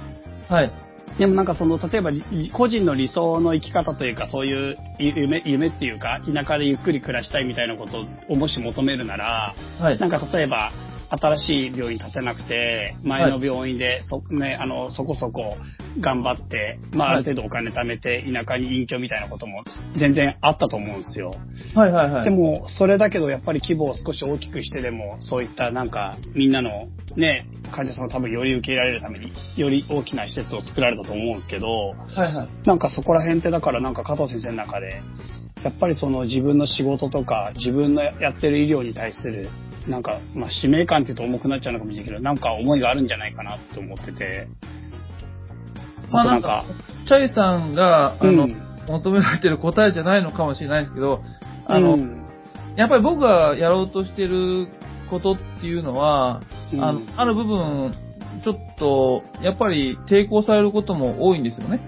[0.49, 0.73] はい。
[1.19, 9.99] でもなんかその、例えばり個人の理想の生き方というか、そういう夢、夢っていうか、田舎でゆっくり暮らしたいみたいなことをもし求めるなら、はい。
[9.99, 10.73] なんか例えば、
[11.11, 15.57] 新しい病院建てなくて、前の病院でそ、ね、あの、そこそこ
[16.01, 19.65] 頑張って、まあ、あはいる程度お金貯めて、田舎に隠居みたいなことも
[19.99, 21.35] 全然あったと思うんですよ。
[21.75, 22.25] はいはいはい。
[22.25, 31.95] でも、それだけど、やっぱり規模を少し大きくしてでも、そういったなんか、みんなのね、患者さんを多分より受け入れられるために、より大きな施設を作られたと思うんですけど、は
[32.29, 32.67] いはい。
[32.67, 35.03] なんかそこら辺ってだからなんか加藤先生の中で、
[35.65, 39.49] やっぱりその自分の仕事とか、自分のやってる医療に対する、
[39.89, 44.49] なんか、まあ使命感って言うと重くなっちゃうのかもしれないけど、なんか思いがあるんじゃないかなって思ってて、
[46.13, 46.65] あとなんか、
[47.07, 48.69] チャイさんが、あの、うん。
[48.89, 51.23] 求められてる答えじゃないのかもしれないですけど、
[51.67, 52.27] あの、うん。
[52.77, 54.69] やっぱり僕がやろうとしてる
[55.11, 56.41] ことっていうのは、
[56.73, 56.85] うん。
[56.85, 57.95] あの、ある部分、
[58.45, 61.81] ちょっと、やっぱり抵抗されることも多いんですよね。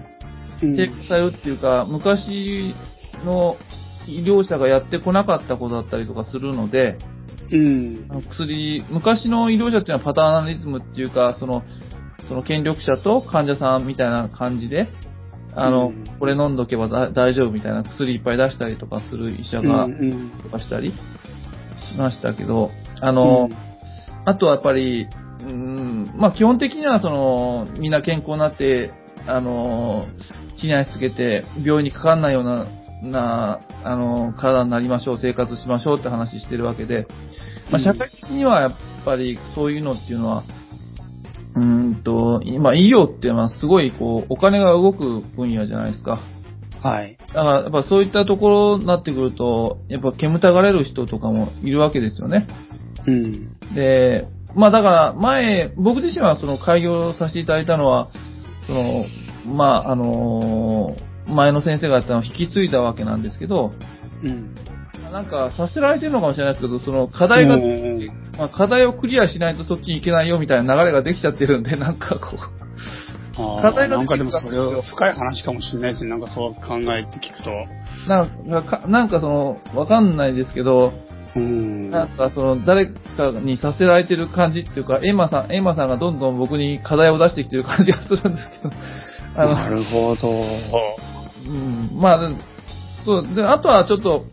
[0.61, 0.75] うん。
[0.75, 2.75] 抵抗されるっていうか、昔
[3.25, 3.57] の
[4.07, 6.97] 医療者がやってこなかったことだったりとかするので、
[7.51, 8.05] うん。
[8.09, 11.63] あの薬、昔の医療者っていうのはパターナリズムっていうか、その、
[12.27, 14.87] その権力者と患者さんみたいな感じで、
[15.53, 16.05] あの、うん。
[16.19, 20.31] これ飲んどけばだ大丈夫みたいな薬いっぱい出したりとかする医者うんが、うん。
[20.43, 22.71] とかしたりしましたけど、
[23.01, 23.49] あの、
[24.25, 25.07] あとはやっぱり、
[25.41, 28.91] うん、まあ基本的にはその、みんな健康になって、
[29.27, 30.05] あの、
[30.57, 32.67] 地に足つけて、病院にかかんないような、
[33.01, 37.07] な、あの、体になりましょう、生活しましょうって話してるわけで、
[37.71, 38.75] まあ社会的にはやっ
[39.05, 40.43] ぱりそういうのっていうのは、
[41.55, 46.21] うーんと、今医療っていうのはすごいこう、お金が動く分野じゃないですか。
[46.81, 47.17] はい。
[47.27, 52.47] だから、やっぱそういったところになってくると、やっぱ煙たがれる人とかもいるわけですよね。
[53.05, 53.75] うん。
[53.75, 58.09] で、まあだから前、僕自身はその開業させていただいたのは、
[58.67, 59.05] その、
[59.55, 60.95] まああの
[61.27, 63.71] 前の先生がやったのを引き継いだわけなんですけど、
[64.23, 64.55] うん。
[65.11, 68.07] なんかさせられてるのかもしれないですけど、その課題が、うん
[68.37, 72.61] まあ、課題をクリアしないとそっちに行けないよみたいな流れができちゃってるんで、なんかこう、
[73.37, 76.11] あ課題がーなんかでもそれは深い話かもしれないですね。
[76.11, 77.51] なんかそう考えて聞くと。
[78.07, 80.93] なんか、なんかその、わかんないですけど、
[81.35, 81.91] うん。
[81.91, 88.73] なんかその、誰かにさせられてる感じっていうか、エンマさん、エンマさんがどんどん僕に課題を出してきてる感じがするんですけど、
[89.35, 91.10] なるほど。
[91.45, 92.31] うん、まあ、
[93.05, 94.25] そう、で、あとはちょっと、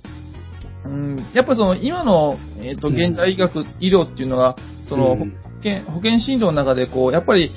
[0.85, 2.95] うん、やっぱりその、今の、えっ、と、うん。
[2.95, 4.57] 現代医学、医療っていうのが、
[4.89, 5.31] その、うん。
[5.31, 7.51] 保険、保険診療の中で、こう、やっぱり、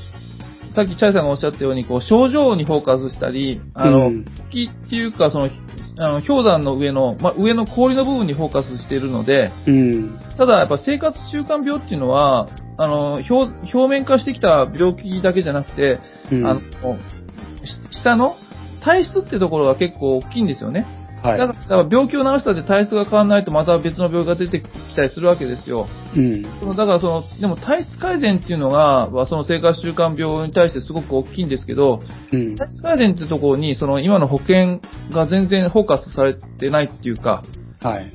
[0.75, 4.25] さっきチャイさんがおっしゃったように、こう、症状にフォーカスしたり、あの、うん。
[4.51, 5.49] 気っていうか、その、
[5.97, 10.19] あの氷山の上の、まあ、上の氷の部分にフォーカスしているので、うん。
[10.37, 12.47] ただ、やっぱ生活習慣病っていうのは、
[12.77, 13.33] あの、表、
[13.73, 15.99] 表面化してきた病気だけじゃなくて、
[16.31, 16.47] うん。
[16.47, 18.35] あの、し下の
[18.81, 20.85] 体質ってところが結構大きいんですよね。
[21.23, 21.37] はい。
[21.37, 25.87] だから病気を治したって体質が変わらないとまた別の病気が出てきたりするわけですよ。
[26.15, 26.45] うん。
[26.59, 32.01] そのだからその、でも体質改善っていうのが、まあその生活習慣病に対してすごく大きいんですけど、
[32.33, 32.55] うん。
[32.57, 34.81] 体質改善ってところに、その今の保険
[35.13, 37.43] が全然フォーカスされてないっていうか、
[37.79, 38.11] はい。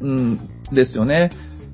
[0.00, 1.30] うん、ですよね。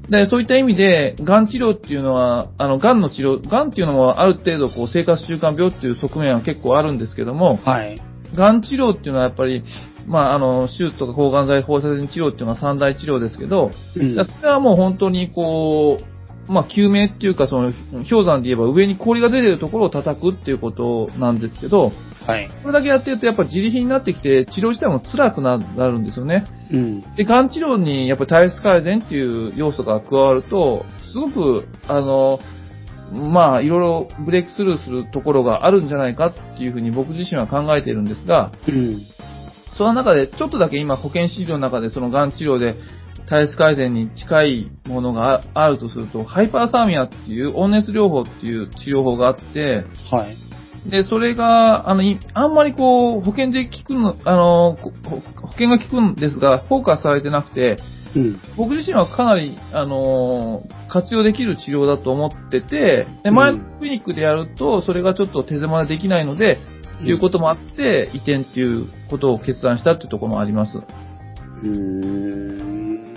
[0.09, 8.01] で、そういった意味で、癌治療っていうのは、あの、癌の治療、癌っていうのもある程度、こう、生活習慣病っていう側面は結構あるんですけども、はい。
[8.35, 9.65] 癌治療っていうのはやっぱり、
[10.07, 14.15] まあ、あの、手術とか抗がん剤放射線治療っていうのは三大治療ですけど、うん。
[14.15, 17.73] それはもう本当にこう、まあ、救命っていうか、その、
[18.11, 21.93] 氷山で言えば上に氷が出てるところを叩くっていうことなんですけど、
[22.27, 22.51] はい。
[22.63, 26.45] これだけやってるとやっぱり自利品になってきて、治療自体も辛くなるんですよね。
[26.73, 27.15] うん。
[27.17, 32.41] で、がん治療にやっぱり体質改善っていう要素が加わると、すごく、あの、
[33.13, 39.01] まあ、いろいろブレイクスルーするところがあるんじゃないかっていうふうに僕自身は考えているんですが、うん。
[39.77, 42.77] その中で、ちょっとだけ今保険診療の中でそのがん治療で
[43.29, 50.37] 体質改善に近いものがああるとすると、ハイパーサーミアっていう温熱療法っていう治療法があって、はい。
[50.91, 54.91] で、それが、あの、いあんまりこう、保険で効くの、あの、保
[55.53, 57.77] 険が効くんですが、フォーカスされてなくて、
[58.15, 58.41] うん。
[58.57, 66.59] 僕自身はかなり、あのー活用できる治療だと思ってて、で前のクリニックでやると、それがちょっと手狭でできないので、
[67.07, 70.75] いうこともあって、移転っていうことを決断したっていうところもあります。
[70.75, 70.85] だ
[71.63, 73.15] うーん。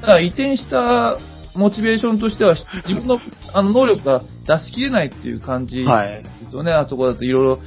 [0.00, 1.18] から移転した
[1.54, 2.56] モチベーションとしては、
[2.88, 3.18] 自分の
[3.52, 6.22] あの能力が出し切れないっていう感じはい。
[6.22, 6.72] ですよね。
[6.72, 7.58] あそこだといろいろ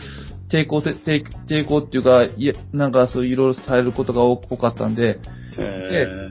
[0.50, 5.20] 抵抗せ、抵抵抗っていうか、いや、なんかそういろいろされることが多多かったんで、
[5.60, 6.30] え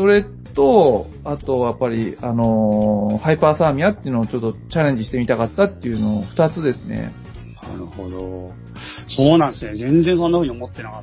[0.00, 0.24] それ
[0.54, 7.12] と、あとやっぱり、あのーハイパーサーミアっていうのをちょっとチャレンジしてみたかったっていうのを二つですね。
[7.62, 8.50] ーなるほど。
[9.08, 9.74] そうなんですね。
[9.76, 11.02] 全然そんな風に思ってなかっ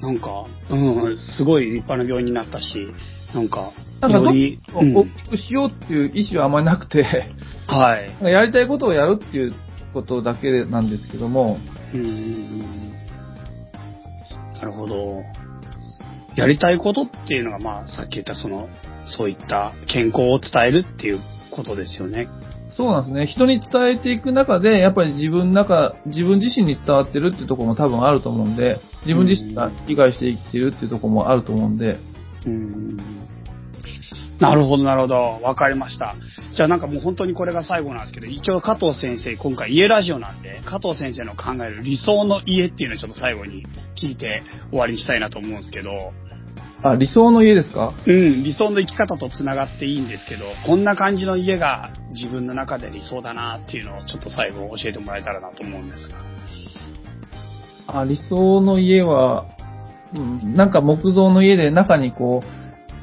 [0.00, 0.06] た。
[0.06, 2.86] なんか、うん、すごい立派な病院になったし、
[3.34, 7.04] なんか、なんかどより、大うんきくしようっていう意思はあんまりなくて、
[7.66, 8.24] はい。
[8.24, 9.52] やりたいことをやるっていう
[9.92, 11.58] ことだけなんですけども、
[11.92, 12.90] うん
[14.54, 15.22] なるほど。
[16.36, 18.68] やりたいことっていうのが、まあ、さっき言ったその、
[19.06, 21.20] そういった健康を伝えるっていう
[21.50, 22.28] ことですよね。
[22.76, 23.26] そうなんですね。
[23.26, 31.98] 人に伝えていく中で、やっぱり自分の中、自分自身に伝わってるっていうところも多分あると思うんで、自分自身が理解して生きてるっていうところもあると思うんで、
[32.46, 32.96] うん
[34.42, 35.38] なるほど、なるほど。
[35.42, 36.16] わかりました。
[36.54, 43.66] じゃあなんかもう本当にこれが最後なんですけど、一応加藤先生、今回家ラジオなんで、加藤先生の考える理想の家っていうのをちょっと最後に
[43.96, 45.90] 聞いて終わりにしたいなと思うんですけど、
[46.82, 47.92] あ、理想の家ですか？
[48.06, 56.14] うん、理想の生き方と繋がっていいんですけど、こんな感じの家が自分の中で理想だなっていうのをちょっと最後教えてもらえたらなと思うんですが。
[57.86, 59.44] あ、理想の家は、
[60.14, 62.59] うん、なんか木造の家で中にこう、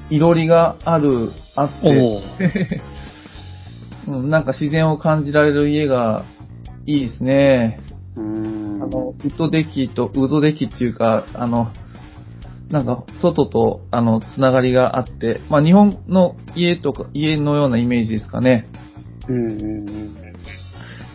[0.10, 2.22] いろりがある、あって、
[4.08, 6.24] おうん、なんか自然を感じられる家が
[6.86, 7.80] いいですね。
[8.16, 11.72] あの、ウッドデッキと、ウッドデッキっていうか、あの、
[12.70, 18.68] なんか、外と、あの、つながりがあって、まあ、日本の家とか、家のようなイメージですかね。
[19.28, 20.18] うんうんうん。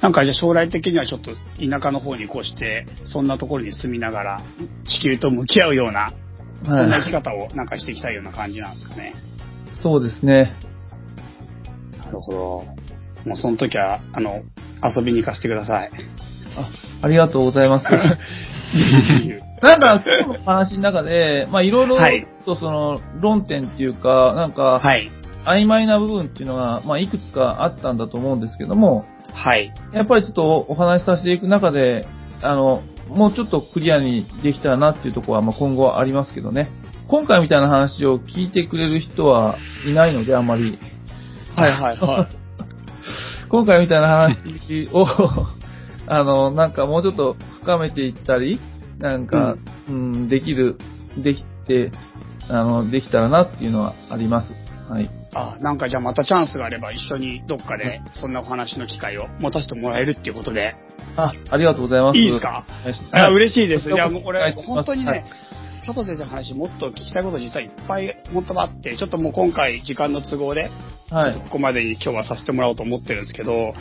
[0.01, 4.43] なんかじゃあ将来的にはちょっと田舎の方に越して、そんなところに住みながら、
[4.88, 6.12] 地球と向き合うような、
[6.64, 9.14] そんな生き方をなんかしていきたいような感じなんですかね。
[9.82, 10.54] そうですね。
[11.98, 12.38] なるほど。
[13.26, 14.42] もうその時は、あの、
[14.82, 15.90] 遊びに行かせてください。
[16.56, 16.68] あ、
[17.02, 17.86] ありがとうございます。
[19.62, 25.10] なんか、今日の話の中で、まあ、いろいろはいとその、論点っていうか、なんか、はい。
[25.44, 29.72] 曖昧な部分っていうのが、まあ、いくつかあったんだと思うんですけども、はい。
[29.92, 32.06] やっぱりちょっとお話しさせていく中で、
[32.42, 36.70] あの、もうちょっとクリアにできたらなっていうところは、まあ、今後はありますけどね。
[37.09, 40.78] 今回みたいな話を聞いてくれる人はいないので、あんまり。
[41.55, 42.28] はいはいは
[43.50, 45.07] 今回みたいな話を、
[46.07, 48.59] あの、なんかもうちょっと深めていったり、
[48.98, 49.57] なんか、
[49.88, 50.78] うん、できる、
[51.16, 51.90] できて、
[52.48, 54.48] あの、できたらなっていうのはあります。
[54.88, 55.11] はい。
[55.34, 60.76] あ、なんかじゃあまたチャンスがあれば一緒にどっかでそんなお話の機会を持たせてもらえるっていうことで、
[61.16, 62.18] あ、ありがとうございます。
[62.18, 62.64] いいですか？
[63.32, 63.88] 嬉しいです。
[63.88, 65.26] いや、はいもうこれ、はい本当にはね
[65.82, 70.70] い、佐藤先生の話もっと聞きたいこと実はいっぱい本当はあって、ちょっともう今回時間の都合で、
[71.10, 71.34] はい。
[71.34, 73.74] ここまでに今日はさせてもらおうと思ってるんですけど、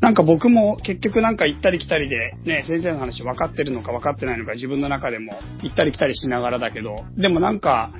[0.00, 5.32] なんか僕も結局なんか行ったり来たりで、ね、先生の話分かってるのか分かってないのか自分の中でも
[5.62, 7.90] 行ったり来たりしながらだけど、でもなんか、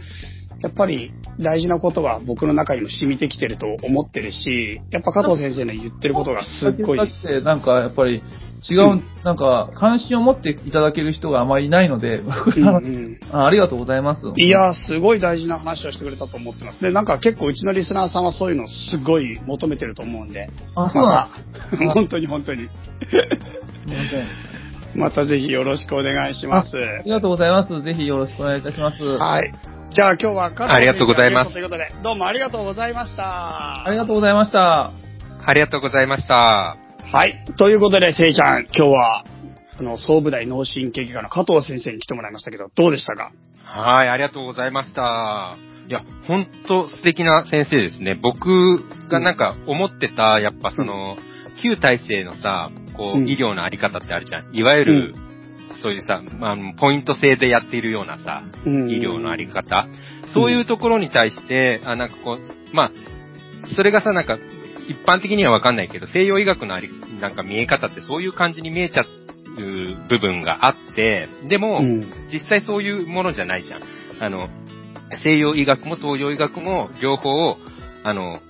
[0.62, 8.22] やっぱり大事なことは僕の中にも染みてきてると思ってるし、やっぱ加藤先生の言ってることがすっごいだ、って、なんか、やっぱり、
[8.68, 14.22] 違う、うんなんか、関心を持っていただける人があまりいないので、うんうん あありがとうございます。
[14.36, 16.80] いやー、すごい大事な話をしてくれたと思ってます。
[16.80, 21.28] で、なんか結構うちのリスナーさんはそういうのすごい求めてると思うんで、あ、そうま
[21.92, 22.70] 本当に本当に、ま
[24.10, 24.46] せん。
[25.00, 26.76] またぜひよろしくお願いします。
[26.76, 27.82] ありがとうございます。
[27.82, 29.02] ぜひよろしくお願いいたします。
[29.02, 29.52] はい。
[29.90, 33.86] じゃあ今日は加藤ありがとうございますということで、どうもありがとうございました。
[33.86, 34.92] ありがとうございました。
[35.46, 36.85] ありがとうございました。
[37.02, 37.44] はい。
[37.56, 39.24] ということで、せいちゃん、今日は、
[39.78, 43.32] あの、総武大脳神経外科の加藤先生に来てもらいましたけど、どうでしたか？
[43.64, 45.56] はい、ありがとうございました。
[45.88, 48.14] いや、ほんと素敵な先生ですね。
[48.14, 48.78] 僕
[49.08, 51.16] がなんか思ってた、やっぱその、
[51.62, 54.54] 旧体制のさ、こう、うん医療のあり方ってあるじゃん。
[54.54, 55.14] いわゆる、
[55.82, 59.86] そういうさ、まあ、ポイント制でやっているようなさ、うん医療のあり方。
[60.34, 62.92] そういうところに対して、あ、なんかこう、まあ、
[63.76, 64.38] それがさ、なんか、
[64.88, 69.06] 一般的にはわかんないけど、西洋医学のあり、なんか見え方ってそういう感じに見えちゃう
[70.08, 72.06] 部分があって、でも、うん。
[72.32, 73.82] 実際そういうものじゃないじゃん。
[74.20, 74.48] あの、
[75.22, 77.56] 西洋医学も東洋医学も両方を、
[78.04, 78.40] あの、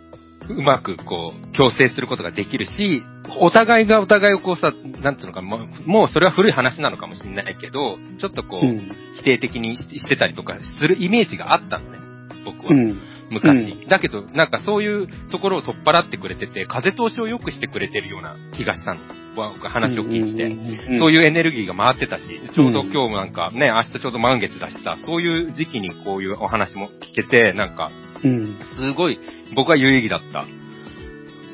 [0.49, 3.03] うまくこう、共生することができるし、
[3.41, 4.73] お互いがお互いをこうさ、
[5.03, 8.93] なんていうのか、もうそれは古い話なのかもしれないけど、ちょっとこう、うん。
[9.19, 11.99] 否定的にしてたりとかするイメージがあったのね、
[12.45, 12.71] 僕は。
[12.71, 12.99] うん。
[13.31, 19.01] 昔、だけど、なんかそういうところを取っ払ってくれてて、風通しを良くしてくれてるような気がしたの。
[19.35, 20.99] 僕話を聞いて。
[20.99, 22.25] そういいうエネルギーが回ってたし、
[22.55, 27.91] ちょうど今日もなんかね、明日ちょうど満月だしさ、そういう時期にこういうお話も聞けて、なんか、
[28.25, 28.31] うん。
[28.31, 28.57] うん。
[28.77, 29.19] すごい、
[29.55, 30.47] 僕は有意義だった。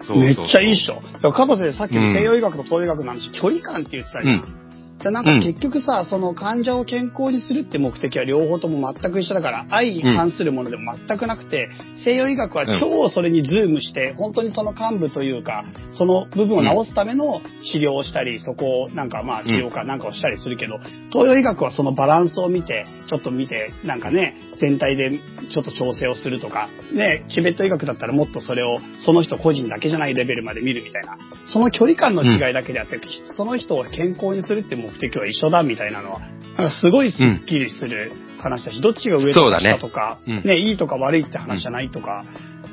[0.06, 1.02] そうそうそうめっちゃいいっしょ。
[1.32, 4.34] 加藤先生、さっきの西洋医学と東洋医学の話、距離感って言ってたじゃん。
[4.34, 4.61] うん。
[5.02, 11.68] でなんか結局さ、その患者を健康にするって目的は両方とも全く一緒だから、相反するものでも全くなくて、
[12.04, 17.40] 西洋医学は超それにズームして、本当にその幹部というか、その部分を治すための
[17.72, 20.78] 治療をしたり、そこをなんかまあ治療かなんかをしたりするけど、
[21.10, 25.10] 東洋医学はそのバランスを見て、ちょっと見て、なんかね、全体で
[25.52, 33.00] ちょっと調整をするとか、ね、チベット医学だったらもっとそれをその人個人だけじゃないレベルまで見るみたいな、その距離感の違いだけであって、
[33.34, 36.30] その人を健康にするって目的は一緒だみたいなのは、なん
[36.68, 40.42] かすごいスッキリする話だし、どっちが上とか下とか、うん。
[40.44, 42.24] ね、いいとか悪いって話じゃないとか、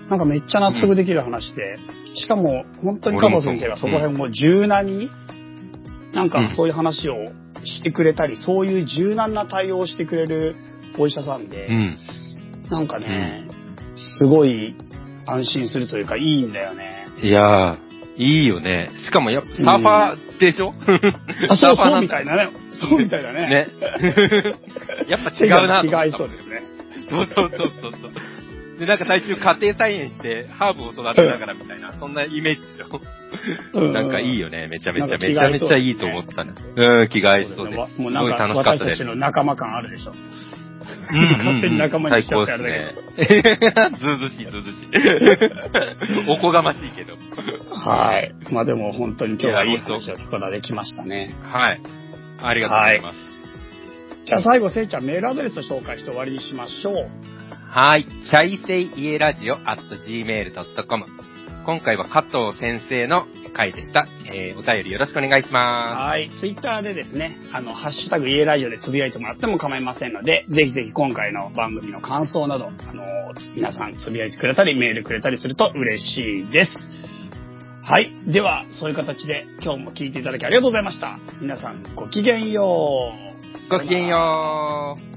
[0.10, 1.78] なんかめっちゃ納得できる話で、
[2.16, 5.10] しかも本当に加藤先生がそこら辺も柔軟に、
[6.14, 7.16] なんかそういう話を
[7.64, 10.56] してくれたり、そういう柔軟な対応をしてくれる
[10.98, 11.98] お医者さんで、うん。
[12.70, 13.48] なんかね、
[13.96, 14.76] すごい
[15.26, 17.08] 安心するというかいいんだよね。
[17.22, 17.89] いやー、
[18.20, 18.92] いいよね。
[19.06, 22.50] しかもやっぱサーファーでしょ、あ、そうそうサーファーなんだみたいなね。
[22.74, 23.48] そうみたいだね。
[23.50, 23.68] ね。
[25.08, 25.82] やっぱ違うな。
[26.06, 26.62] 違いそうですね。
[27.10, 28.12] そうそうそうそう。
[28.80, 33.80] で、なんか最初家庭菜園して、ハーブを育てながらみたいな、そんなイメージでしょ？
[33.80, 34.68] うんなんかいいよね。
[34.68, 36.54] めちゃめちゃ、なんかめちゃめちゃいいと思ったね。
[36.76, 37.76] うん、気が合いそうで。
[37.76, 39.08] もうなんかすごい楽しかったです私たち。
[39.08, 40.14] の仲間感あるでしょ。
[41.12, 43.98] 勝手に仲間にしちゃってあれだけど。
[43.98, 46.30] ずうずしい、ずうずしい。
[46.30, 47.14] おこがましいけど。
[47.70, 48.34] はい。
[48.52, 51.36] まあでも本当に今日はいい話を聞くことができましたね。
[51.44, 51.82] はい。
[52.42, 53.18] ありがとうございます。
[54.26, 57.10] じゃあ最後、せいちゃんメールアドレスを紹介して終わりにしましょう。
[57.72, 58.06] はい。
[58.30, 61.06] チャイセイイエラジオ at gmail.com。
[61.66, 64.08] 今回は加藤先生の回でした。
[64.26, 66.30] えー、お便りよろしくお願いしまはい。
[66.40, 73.04] ツイッターでですね、あの、ハッシュタグイエラジオでつぶやいてもらっても構いませんので、ぜひぜひ今回の番組の感想など、あの、
[73.56, 76.76] 皆さんつぶやいてくれたり、メールくれたりすると嬉しいです。
[77.82, 78.12] はい。
[78.28, 81.18] では、そういう形で今日も聞いていただきありがとうございました。
[81.42, 83.14] 皆さんごきげんよ
[83.56, 83.60] う。
[83.60, 83.70] す。
[83.70, 85.09] ごきげんよう。